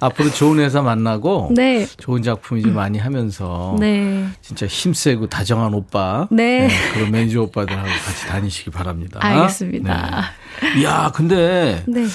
[0.00, 1.86] 앞으로 좋은 회사 만나고 네.
[1.96, 4.26] 좋은 작품 이제 많이 하면서 네.
[4.42, 6.68] 진짜 힘세고 다정한 오빠, 네.
[6.68, 6.92] 네.
[6.92, 9.18] 그런 매니저 오빠들하고 같이 다니시기 바랍니다.
[9.22, 10.24] 알겠습니다.
[10.62, 10.80] 네.
[10.80, 12.06] 이야, 근데 네.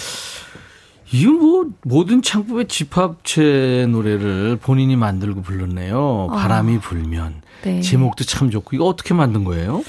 [1.11, 6.27] 이거 뭐 모든 창법의 집합체 노래를 본인이 만들고 불렀네요.
[6.31, 6.35] 아.
[6.35, 7.81] 바람이 불면 네.
[7.81, 9.83] 제목도 참 좋고 이거 어떻게 만든 거예요?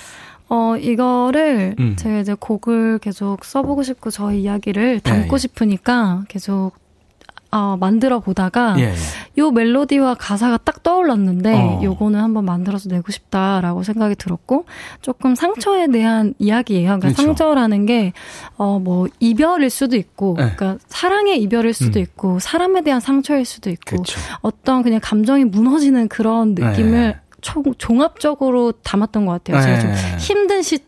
[0.55, 1.97] 어, 이거를 음.
[1.97, 5.39] 제가 이제 곡을 계속 써보고 싶고 저희 이야기를 담고 예, 예.
[5.39, 6.73] 싶으니까 계속
[7.55, 8.95] 어, 만들어 보다가 예, 예.
[9.39, 11.81] 요 멜로디와 가사가 딱 떠올랐는데 어.
[11.83, 14.65] 요거는 한번 만들어서 내고 싶다라고 생각이 들었고
[15.03, 16.85] 조금 상처에 대한 이야기예요.
[16.99, 17.23] 그러니까 그렇죠.
[17.23, 18.13] 상처라는 게
[18.59, 20.53] 어 뭐 이별일 수도 있고 네.
[20.55, 22.03] 그러니까 사랑의 이별일 수도 음.
[22.03, 24.19] 있고 사람에 대한 상처일 수도 있고 그렇죠.
[24.41, 27.17] 어떤 그냥 감정이 무너지는 그런 느낌을 네.
[27.43, 29.63] 총, 종합적으로 담았던 것 같아요.
[29.63, 30.17] 제가 좀 네.
[30.19, 30.79] 힘든 시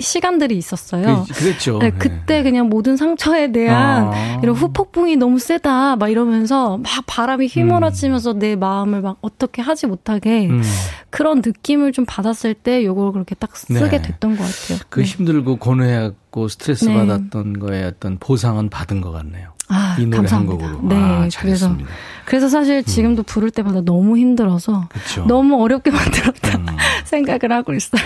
[0.00, 1.26] 시간들이 있었어요.
[1.32, 2.42] 그, 랬죠 네, 그때 네.
[2.42, 4.40] 그냥 모든 상처에 대한 아.
[4.42, 8.38] 이런 후폭풍이 너무 세다 막 이러면서 막 바람이 휘몰아치면서 음.
[8.38, 10.62] 내 마음을 막 어떻게 하지 못하게 음.
[11.10, 14.02] 그런 느낌을 좀 받았을 때 요걸 그렇게 딱 쓰게 네.
[14.02, 14.78] 됐던 것 같아요.
[14.88, 15.06] 그 네.
[15.06, 16.94] 힘들고 고뇌하고 스트레스 네.
[16.94, 19.51] 받았던 거에 어떤 보상은 받은 것 같네요.
[19.72, 20.64] 아, 이 노래 감사합니다.
[20.66, 20.88] 한 곡으로.
[20.88, 21.76] 네, 아, 그래서
[22.24, 22.84] 그래서 사실 음.
[22.84, 23.24] 지금도 음.
[23.24, 25.24] 부를 때마다 너무 힘들어서 그쵸.
[25.26, 26.66] 너무 어렵게 만들었다 음.
[27.04, 28.02] 생각을 하고 있어요.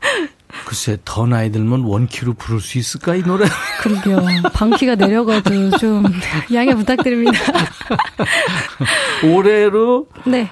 [0.66, 3.46] 글쎄 더 나이 들면 원키로 부를 수 있을까 이 노래?
[3.80, 4.18] 그러게요.
[4.52, 6.04] 방키가 내려가도 좀
[6.52, 7.38] 양해 부탁드립니다.
[9.24, 10.50] 올해로 네.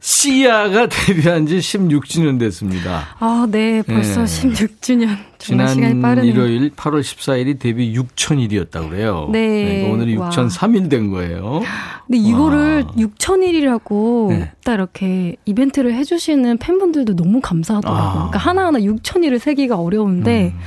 [0.00, 3.02] 시아가 데뷔한 지 16주년 됐습니다.
[3.18, 3.82] 아, 네.
[3.82, 4.26] 벌써 네.
[4.26, 5.16] 16주년.
[5.38, 5.76] 지난
[6.24, 9.28] 일요일 8월 14일이 데뷔 6천일이었다고 그래요.
[9.30, 9.48] 네.
[9.48, 11.62] 네 오늘이 6,003일 된 거예요.
[12.06, 14.52] 근데 이거를 6천일이라고 네.
[14.64, 18.02] 딱 이렇게 이벤트를 해주시는 팬분들도 너무 감사하더라고요.
[18.02, 18.12] 아.
[18.12, 20.60] 그러니까 하나하나 6천일을 세기가 어려운데 음.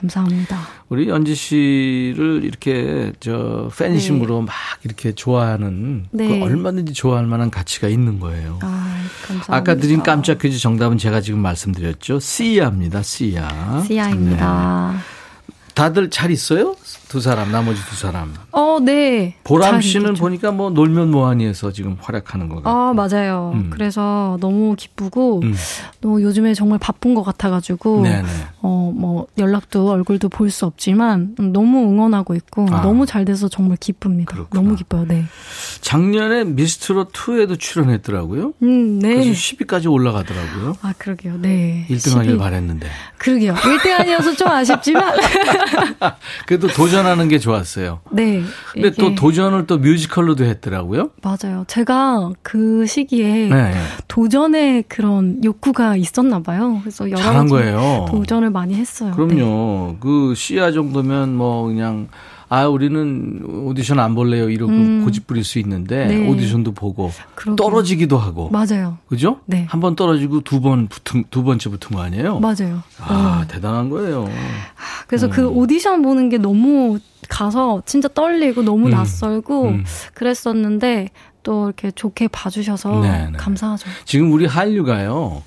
[0.00, 0.58] 감사합니다.
[0.88, 4.46] 우리 연지 씨를 이렇게 저 팬심으로 네.
[4.46, 6.38] 막 이렇게 좋아하는 그 네.
[6.38, 8.58] 그 얼마든지 좋아할 만한 가치가 있는 거예요.
[8.62, 9.56] 아, 감사합니다.
[9.56, 12.20] 아까 드린 깜짝 퀴즈 정답은 제가 지금 말씀드렸죠.
[12.20, 13.02] 씨야입니다.
[13.02, 13.84] 씨야.
[13.86, 14.92] 씨야입니다.
[14.92, 15.16] 네.
[15.74, 16.76] 다들 잘 있어요?
[17.08, 18.34] 두 사람, 나머지 두 사람.
[18.50, 19.36] 어, 네.
[19.44, 22.74] 보람 씨는 보니까 뭐 놀면 뭐하니에서 지금 활약하는 거 같아요.
[22.74, 23.52] 아, 맞아요.
[23.54, 23.70] 음.
[23.70, 25.54] 그래서 너무 기쁘고, 음.
[26.00, 28.28] 너 요즘에 정말 바쁜 것 같아가지고, 네네.
[28.62, 32.82] 어, 뭐, 연락도 얼굴도 볼 수 없지만, 너무 응원하고 있고, 아.
[32.82, 34.32] 너무 잘 돼서 정말 기쁩니다.
[34.32, 34.62] 그렇구나.
[34.62, 35.24] 너무 기뻐요, 네.
[35.82, 38.52] 작년에 미스트롯 2에도 출연했더라고요.
[38.62, 39.14] 음, 네.
[39.14, 40.76] 그래서 10위까지 올라가더라고요.
[40.82, 41.86] 아, 그러게요, 네.
[41.88, 42.88] 1등 하길 바랬는데.
[43.18, 43.54] 그러게요.
[43.54, 45.14] 1등 아니어서 좀 아쉽지만.
[46.46, 48.00] 그래도 도전 하는 게 좋았어요.
[48.10, 48.42] 네.
[48.72, 51.10] 근데 또 도전을 또 뮤지컬로도 했더라고요.
[51.22, 51.64] 맞아요.
[51.66, 53.74] 제가 그 시기에 네, 네.
[54.08, 56.78] 도전의 그런 욕구가 있었나 봐요.
[56.82, 58.06] 그래서 여러 잘한 거예요.
[58.08, 59.12] 도전을 많이 했어요.
[59.12, 59.88] 그럼요.
[59.92, 59.96] 네.
[60.00, 62.08] 그 시야 정도면 뭐 그냥
[62.48, 65.04] 아 우리는 오디션 안 볼래요 이러고 음.
[65.04, 66.28] 고집 부릴 수 있는데 네.
[66.28, 67.56] 오디션도 보고 그러게요.
[67.56, 68.98] 떨어지기도 하고 맞아요.
[69.08, 69.40] 그죠?
[69.46, 69.64] 네.
[69.68, 72.38] 한 번 떨어지고 두 번 붙은 두 번째 붙은 거 아니에요?
[72.40, 72.82] 맞아요.
[73.00, 73.48] 아 어.
[73.48, 74.28] 대단한 거예요.
[75.08, 75.46] 그래서 그 음.
[75.46, 78.90] 그 오디션 보는 게 너무 가서 진짜 떨리고 너무 음.
[78.92, 79.84] 낯설고 음.
[80.14, 81.08] 그랬었는데
[81.42, 83.30] 또 이렇게 좋게 봐주셔서 네네.
[83.30, 83.38] 네.
[83.38, 83.88] 감사하죠.
[84.04, 85.42] 지금 우리 한류가요.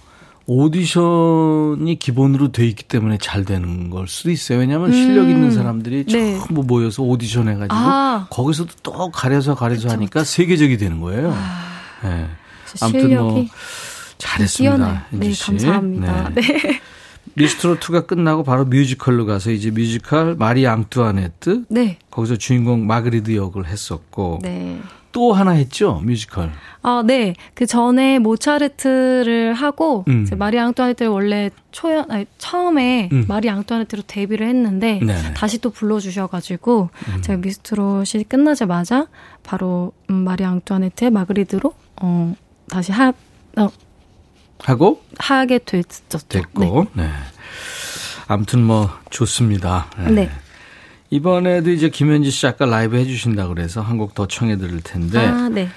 [0.52, 4.58] 오디션이 기본으로 돼 있기 때문에 잘 되는 걸 수도 있어요.
[4.58, 4.93] 왜냐하면 음.
[4.93, 6.39] 실력 있는 사람들이 네.
[6.39, 8.28] 전부 모여서 오디션 해가지고 아.
[8.32, 10.24] 거기서도 또 가려서 가려서 그쵸, 하니까 그쵸.
[10.26, 11.32] 세계적이 되는 거예요.
[11.36, 11.82] 아.
[12.04, 12.28] 네.
[12.82, 13.45] 아무튼 뭐
[14.18, 15.06] 잘했습니다.
[15.12, 16.30] 네, 감사합니다.
[16.34, 16.41] 네.
[16.41, 16.82] 네.
[17.36, 22.00] 미스트롯2가 끝나고 바로 뮤지컬로 가서 이제 뮤지컬 마리 앙투아네트 네.
[22.10, 24.82] 거기서 주인공 마그리드 역을 했었고 네.
[25.12, 26.51] 또 하나 했죠 뮤지컬.
[26.82, 27.36] 아, 네.
[27.55, 30.26] 그 전에 모차르트를 하고 음.
[30.38, 33.26] 마리 앙투아네트를 원래 초연 아니, 처음에 음.
[33.28, 35.34] 마리 앙투아네트로 데뷔를 했는데 네네.
[35.34, 37.22] 다시 또 불러주셔가지고 음.
[37.22, 39.07] 제가 미스트롯이 끝나자마자
[39.43, 42.36] 바로 음, 마리 앙뚜아네트의 마그리드로 어
[42.70, 43.10] 다시 하
[43.57, 43.70] 어,
[44.60, 46.20] 하고 하게 됐었죠.
[46.28, 46.86] 됐고.
[46.93, 47.03] 네.
[47.03, 47.10] 네.
[48.28, 49.88] 아무튼 뭐 좋습니다.
[49.97, 50.12] 네.
[50.12, 50.30] 네.
[51.10, 55.20] 이번에도 이제 김현지 씨 아까 라이브 해주신다 그래서 한 곡 더 청해 드릴 텐데.
[55.20, 55.68] 아, 네.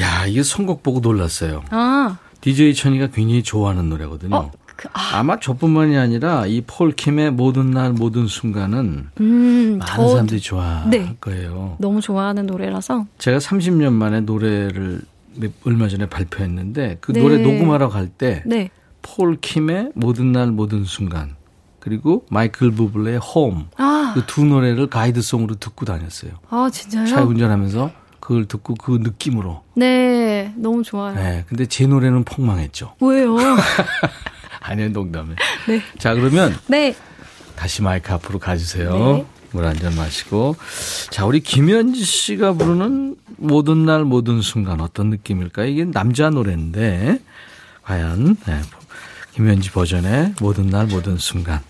[0.00, 1.62] 야, 이게 선곡 보고 놀랐어요.
[1.70, 2.18] 아.
[2.40, 4.36] DJ 천이가 굉장히 좋아하는 노래거든요.
[4.36, 5.22] 어, 그, 아.
[5.22, 11.16] 마 저뿐만이 아니라 이 폴킴의 모든 날 모든 순간은 음, 많은 저, 사람들이 좋아할 네.
[11.20, 11.76] 거예요.
[11.78, 13.06] 너무 좋아하는 노래라서.
[13.18, 15.00] 제가 30년 만에 노래를
[15.64, 17.20] 얼마 전에 발표했는데 그 네.
[17.20, 18.70] 노래 녹음하러 갈때 네.
[19.02, 21.35] 폴킴의 모든 날 모든 순간
[21.90, 23.68] 그리고 마이클 부블레의 홈.
[23.76, 24.10] 아.
[24.12, 26.32] 그 두 노래를 가이드송으로 듣고 다녔어요.
[26.50, 27.06] 아, 진짜요?
[27.06, 29.62] 차 운전하면서 그걸 듣고 그 느낌으로.
[29.76, 31.14] 네, 너무 좋아요.
[31.14, 32.94] 네, 근데 제 노래는 폭망했죠.
[33.00, 33.36] 왜요?
[34.62, 35.36] 아니요, 농담에.
[35.68, 35.80] 네.
[35.98, 36.56] 자, 그러면.
[36.66, 36.96] 네.
[37.54, 38.92] 다시 마이크 앞으로 가주세요.
[38.92, 39.26] 네.
[39.52, 40.56] 물한 잔 마시고.
[41.10, 45.66] 자, 우리 김현지 씨가 부르는 모든 날 모든 순간 어떤 느낌일까?
[45.66, 47.20] 이게 남자 노래인데,
[47.84, 48.60] 과연, 네,
[49.36, 51.60] 김현지 버전의 모든 날 모든 순간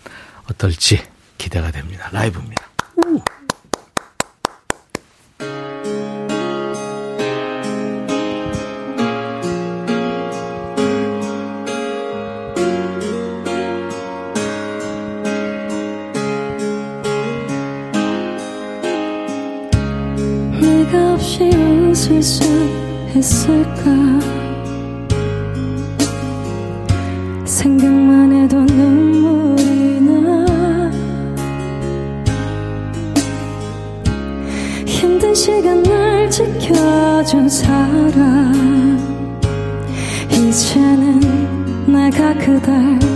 [0.49, 1.01] 어떨지
[1.37, 2.09] 기대가 됩니다.
[2.13, 2.65] 라이브입니다.
[2.95, 3.19] 우.
[20.61, 22.43] 내가 없이 웃을 수
[23.13, 24.46] 있을까
[42.17, 43.06] 그댈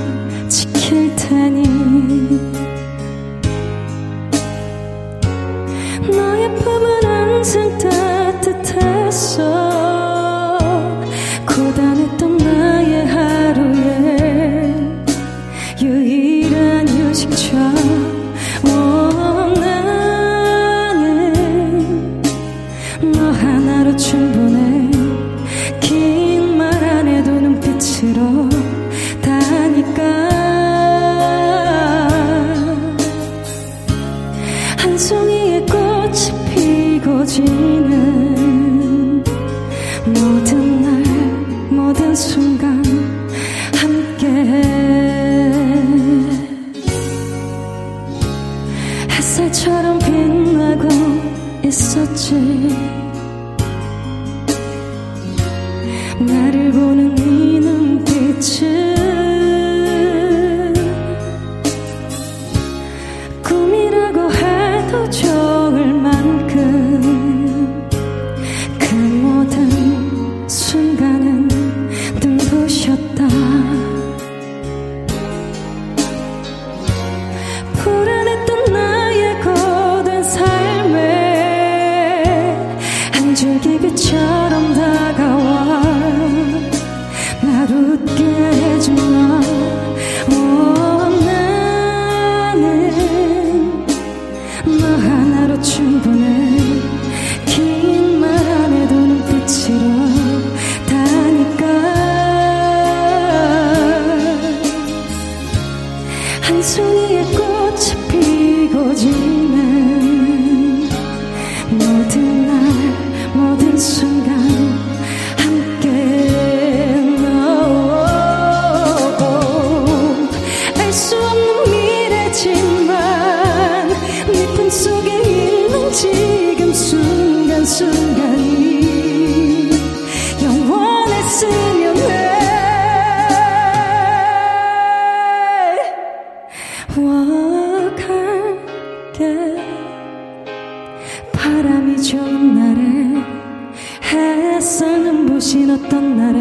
[145.42, 146.40] 신었던 날에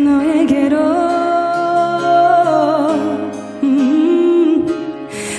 [0.00, 0.78] 너에게로
[3.64, 4.64] 음,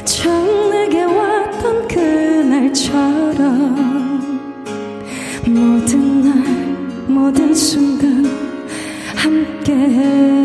[0.04, 3.40] 처음 게 왔던 그날처럼
[5.48, 6.34] 모든 날
[7.08, 8.26] 모든 순간
[9.16, 10.39] 함께해.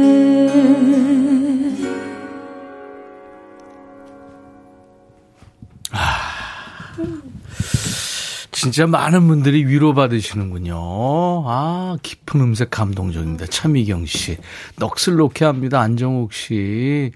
[8.74, 10.74] 진짜 많은 분들이 위로받으시는군요.
[11.46, 13.46] 아, 깊은 음색 감동적입니다.
[13.46, 14.36] 차미경 씨.
[14.80, 15.78] 넋을 놓게 합니다.
[15.78, 17.12] 안정욱 씨.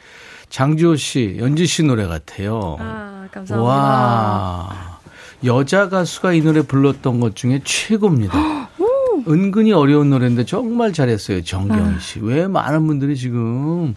[0.50, 2.76] 장지호 씨, 연지 씨 노래 같아요.
[2.78, 3.60] 아, 감사합니다.
[3.60, 5.00] 와.
[5.42, 8.68] 여자 가수가 이 노래 불렀던 것 중에 최고입니다.
[9.26, 11.42] 은근히 어려운 노래인데 정말 잘했어요.
[11.42, 12.20] 정경 씨.
[12.20, 12.22] 아.
[12.22, 13.96] 왜 많은 분들이 지금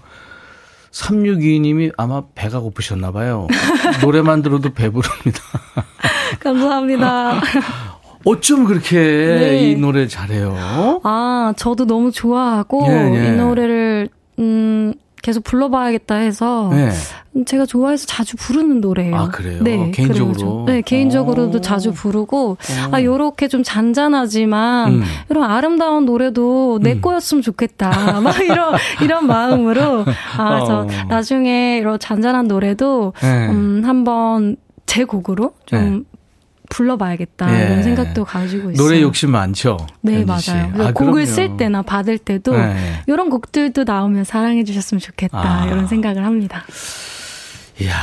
[0.91, 3.47] 3622님이 아마 배가 고프셨나 봐요.
[4.01, 5.41] 노래만 들어도 배부릅니다.
[6.39, 7.41] 감사합니다.
[8.25, 9.71] 어쩜 그렇게 네.
[9.71, 11.01] 이 노래 잘해요?
[11.03, 13.27] 아, 저도 너무 좋아하고 네, 네.
[13.27, 16.91] 이 노래를 음 계속 불러봐야겠다 해서 네.
[17.45, 19.15] 제가 좋아해서 자주 부르는 노래예요.
[19.15, 19.63] 아 그래요?
[19.63, 20.65] 네, 개인적으로.
[20.67, 21.57] 네, 개인적으로도 오.
[21.57, 21.61] 어.
[21.61, 22.57] 자주 부르고 오.
[22.91, 25.03] 아 요렇게 좀 잔잔하지만 음.
[25.29, 27.01] 이런 아름다운 노래도 내 음.
[27.01, 28.19] 거였으면 좋겠다.
[28.21, 30.05] 막 이런 이런 마음으로
[30.37, 30.87] 아저 어.
[31.07, 33.47] 나중에 이런 잔잔한 노래도 네.
[33.47, 36.10] 음 한번 제 곡으로 좀 네.
[36.71, 37.65] 불러봐야겠다 예.
[37.65, 38.83] 이런 생각도 가지고 있어요.
[38.83, 39.77] 노래 욕심 많죠.
[40.01, 40.73] 네 맞아요.
[40.79, 43.03] 아, 곡을 쓸 때나 받을 때도 네.
[43.07, 45.65] 이런 곡들도 나오면 사랑해 주셨으면 좋겠다 아.
[45.65, 46.63] 이런 생각을 합니다.
[47.79, 47.95] 이야,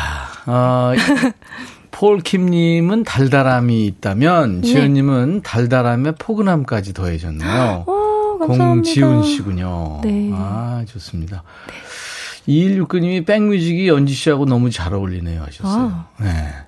[0.47, 0.93] 어,
[1.91, 4.67] 폴 킴님은 달달함이 있다면 네.
[4.69, 7.85] 지연님은 달달함에 포근함까지 더해졌네요.
[7.87, 8.67] 오, 감사합니다.
[8.67, 10.01] 공지훈 씨군요.
[10.05, 10.31] 네.
[10.35, 11.43] 아 좋습니다.
[11.67, 11.75] 네.
[12.49, 15.93] 2169님이 백뮤직이 연지 씨하고 너무 잘 어울리네요 하셨어요.
[15.93, 16.07] 아.
[16.21, 16.68] 네.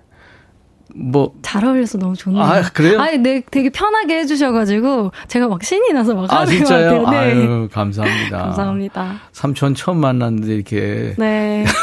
[0.94, 1.32] 뭐.
[1.42, 2.42] 잘 어울려서 너무 좋네요.
[2.42, 3.00] 아, 그래요?
[3.00, 6.98] 아니, 네, 되게 편하게 해주셔가지고, 제가 막 신이 나서 막 아, 하는 진짜요?
[6.98, 7.34] 것 같아요.
[7.34, 7.40] 네.
[7.42, 8.38] 아유, 감사합니다.
[8.38, 9.14] 감사합니다.
[9.32, 11.14] 삼촌 처음 만났는데 이렇게.
[11.18, 11.64] 네.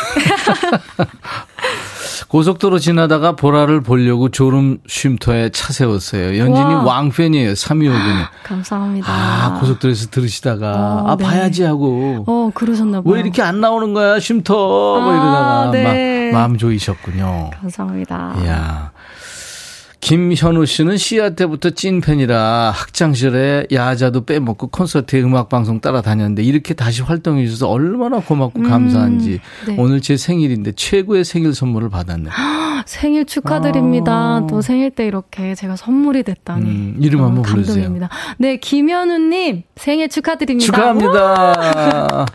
[2.29, 6.37] 고속도로 지나다가 보라를 보려고 졸음 쉼터에 차 세웠어요.
[6.37, 6.83] 연진이 와.
[6.83, 7.53] 왕팬이에요.
[7.53, 8.25] 325군이.
[8.43, 9.07] 감사합니다.
[9.09, 11.23] 아, 고속도로에서 들으시다가, 어, 아, 네.
[11.23, 12.25] 봐야지 하고.
[12.27, 13.13] 어, 그러셨나 봐요.
[13.13, 14.55] 왜 이렇게 안 나오는 거야, 쉼터.
[14.55, 15.71] 뭐 아, 뭐 이러다가.
[15.71, 16.31] 네.
[16.31, 17.51] 마, 마음 조이셨군요.
[17.61, 18.35] 감사합니다.
[18.43, 18.91] 이야.
[20.07, 27.67] 김현우 씨는 씨앗 때부터 찐팬이라 학창시절에 야자도 빼먹고 콘서트에 음악방송 따라다녔는데 이렇게 다시 활동해 주셔서
[27.69, 29.75] 얼마나 고맙고 음, 감사한지 네.
[29.77, 32.29] 오늘 제 생일인데 최고의 생일 선물을 받았네.
[32.85, 34.13] 생일 축하드립니다.
[34.13, 34.47] 아.
[34.49, 36.63] 또 생일 때 이렇게 제가 선물이 됐다니.
[36.63, 37.83] 음, 이름 한번 불러주세요.
[37.83, 38.09] 감동입니다.
[38.37, 40.65] 네, 김현우님 생일 축하드립니다.
[40.67, 42.25] 축하합니다.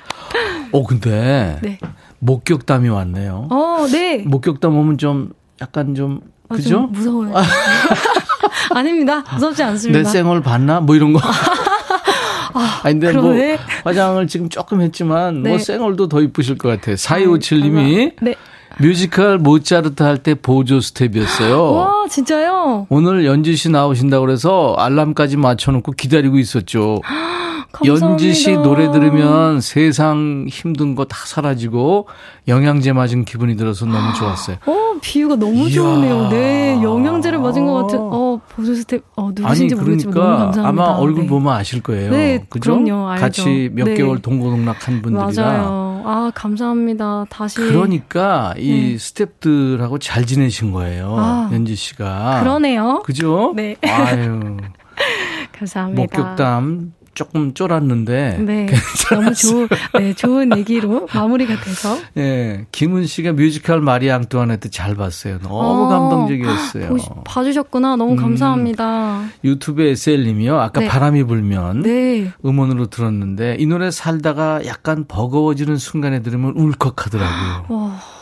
[0.72, 1.78] 어, 근데 네.
[2.18, 3.48] 목격담이 왔네요.
[3.50, 4.18] 어, 네.
[4.18, 6.20] 목격담 오면 좀 약간 좀
[6.52, 6.80] 아, 그죠?
[6.92, 7.32] 무서워요.
[8.74, 9.24] 아닙니다.
[9.34, 9.98] 무섭지 않습니다.
[10.02, 10.80] 내 쌩얼 봤나?
[10.80, 11.20] 뭐 이런 거.
[12.54, 13.48] 아, 아니, 근데 뭐 그러네.
[13.56, 15.48] 뭐 화장을 지금 조금 했지만 뭐 네.
[15.50, 16.96] 뭐 쌩얼도 더 이쁘실 것 같아요.
[16.96, 18.34] 4257님이 네.
[18.78, 21.62] 뮤지컬 모차르트 할 때 보조 스텝이었어요.
[21.72, 22.86] 와, 진짜요?
[22.88, 27.00] 오늘 연지 씨 나오신다고 그래서 알람까지 맞춰놓고 기다리고 있었죠.
[27.72, 28.06] 감사합니다.
[28.10, 32.06] 연지 씨 노래 들으면 세상 힘든 거 다 사라지고
[32.48, 34.56] 영양제 맞은 기분이 들어서 너무 좋았어요.
[34.66, 35.74] 어, 비유가 너무 이야.
[35.74, 36.28] 좋네요.
[36.28, 37.98] 네, 영양제를 맞은 것 같은.
[38.00, 40.68] 어, 보조 스 텝 어 누구신지 아니, 그러니까 모르겠지만 너무 감사합니다.
[40.68, 41.28] 아마 얼굴 네.
[41.28, 42.10] 보면 아실 거예요.
[42.10, 42.78] 네, 그죠?
[42.82, 43.08] 그럼요.
[43.08, 43.20] 알죠.
[43.22, 43.94] 같이 몇 네.
[43.94, 45.42] 개월 동고동락한 분들이라.
[45.44, 46.02] 맞아요.
[46.04, 47.26] 아, 감사합니다.
[47.30, 48.98] 다시 그러니까 이 네.
[48.98, 51.14] 스텝들하고 잘 지내신 거예요.
[51.18, 52.40] 아, 연지 씨가.
[52.40, 53.02] 그러네요.
[53.04, 53.52] 그죠?
[53.56, 53.76] 네.
[53.82, 54.56] 아유.
[55.58, 56.00] 감사합니다.
[56.02, 58.66] 목격담 조금 쫄았는데 네,
[59.10, 65.38] 너무 좋은 네, 좋은 얘기로 마무리가 돼서 네, 김연지 씨가 뮤지컬 마리 앙뚜아네트 잘 봤어요.
[65.40, 66.88] 너무 어, 감동적이었어요.
[66.88, 67.96] 보시, 봐주셨구나.
[67.96, 69.24] 너무 음, 감사합니다.
[69.44, 70.58] 유튜브에 SL님이요.
[70.58, 70.88] 아까 네.
[70.88, 72.32] 바람이 불면 네.
[72.44, 77.66] 음원으로 들었는데 이 노래 살다가 약간 버거워지는 순간에 들으면 울컥하더라고요.
[77.68, 78.21] 와.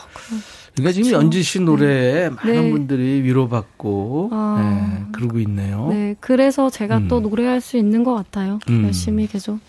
[0.75, 2.29] 그러니까 지금 연지 씨 노래에 네.
[2.29, 2.71] 많은 네.
[2.71, 4.57] 분들이 위로받고 아.
[4.59, 5.87] 네, 그러고 있네요.
[5.89, 7.07] 네, 그래서 제가 음.
[7.07, 8.59] 또 노래할 수 있는 것 같아요.
[8.69, 8.85] 음.
[8.85, 9.59] 열심히 계속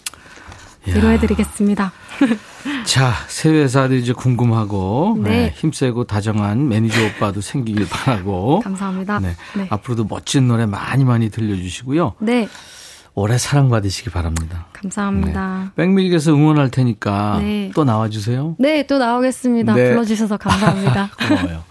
[0.86, 1.92] 위로해드리겠습니다.
[2.86, 5.30] 자, 새 회사도 이제 궁금하고 네.
[5.30, 8.60] 네, 힘세고 다정한 매니저 오빠도 생기길 바라고.
[8.64, 9.20] 감사합니다.
[9.20, 9.36] 네.
[9.56, 9.66] 네.
[9.70, 12.14] 앞으로도 멋진 노래 많이 많이 들려주시고요.
[12.20, 12.48] 네.
[13.14, 14.66] 오래 사랑받으시기 바랍니다.
[14.72, 15.72] 감사합니다.
[15.76, 15.82] 네.
[15.82, 17.70] 백미직에서 응원할 테니까 네.
[17.74, 18.56] 또 나와주세요.
[18.58, 19.74] 네, 또 나오겠습니다.
[19.74, 19.88] 네.
[19.90, 21.10] 불러주셔서 감사합니다.
[21.28, 21.62] 고마워요.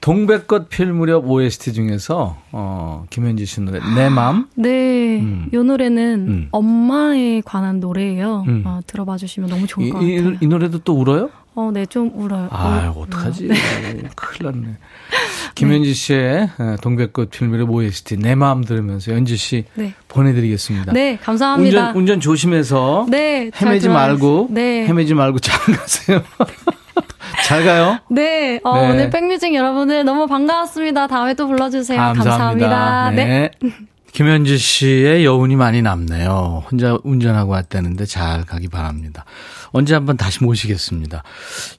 [0.00, 4.48] 동백꽃 필 무렵 OST 중에서 어 김현지 씨 노래 내 맘.
[4.54, 5.50] 네, 음.
[5.52, 6.48] 이 노래는 음.
[6.52, 8.44] 엄마에 관한 노래예요.
[8.48, 8.62] 음.
[8.64, 10.30] 어, 들어봐 주시면 너무 좋을 이, 것 같아요.
[10.30, 11.30] 이, 이 노래도 또 울어요?
[11.54, 12.48] 어, 네, 좀 울어요.
[12.50, 13.48] 아, 어떡하지?
[13.48, 13.54] 네.
[14.16, 14.76] 큰일 났네.
[15.54, 16.76] 김현지 씨의 네.
[16.82, 19.94] 동백꽃 필름의 OST 내 마음 들으면서 연지 씨 네.
[20.08, 20.92] 보내드리겠습니다.
[20.92, 21.78] 네, 감사합니다.
[21.88, 24.86] 운전, 운전 조심해서 네, 헤매지 말고 네.
[24.86, 26.22] 헤매지 말고 잘 가세요.
[27.44, 27.98] 잘 가요.
[28.10, 28.90] 네, 어, 네.
[28.90, 31.06] 오늘 백뮤직 여러분들 너무 반가웠습니다.
[31.06, 31.98] 다음에 또 불러주세요.
[31.98, 32.68] 감사합니다.
[32.68, 33.10] 감사합니다.
[33.10, 33.50] 네.
[34.10, 34.18] 네.
[34.18, 36.64] 김현지 씨의 여운이 많이 남네요.
[36.70, 39.24] 혼자 운전하고 왔다는데 잘 가기 바랍니다.
[39.72, 41.22] 언제 한번 다시 모시겠습니다.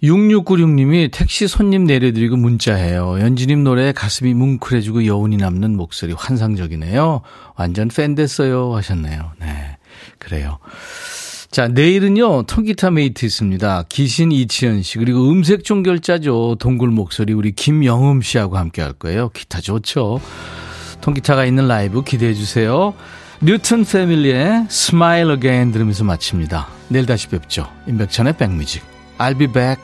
[0.01, 3.19] 6696님이 택시 손님 내려드리고 문자해요.
[3.19, 7.21] 연지님 노래에 가슴이 뭉클해지고 여운이 남는 목소리 환상적이네요.
[7.55, 9.31] 완전 팬 됐어요 하셨네요.
[9.39, 9.77] 네,
[10.17, 10.59] 그래요.
[11.51, 13.83] 자, 내일은요, 통기타 mate 있습니다.
[13.89, 16.55] 기신 이치현 씨, 그리고 음색 종결자죠.
[16.59, 19.27] 동굴 목소리, 우리 김영음 씨하고 함께 할 거예요.
[19.29, 20.21] 기타 좋죠.
[21.01, 22.93] 통기타가 있는 라이브 기대해 주세요.
[23.41, 26.67] 뉴튼 패밀리의 Smile Again 들으면서 마칩니다.
[26.89, 27.67] 내일 다시 뵙죠.
[27.87, 28.83] 임백천의 백뮤직.
[29.17, 29.81] I'll be back.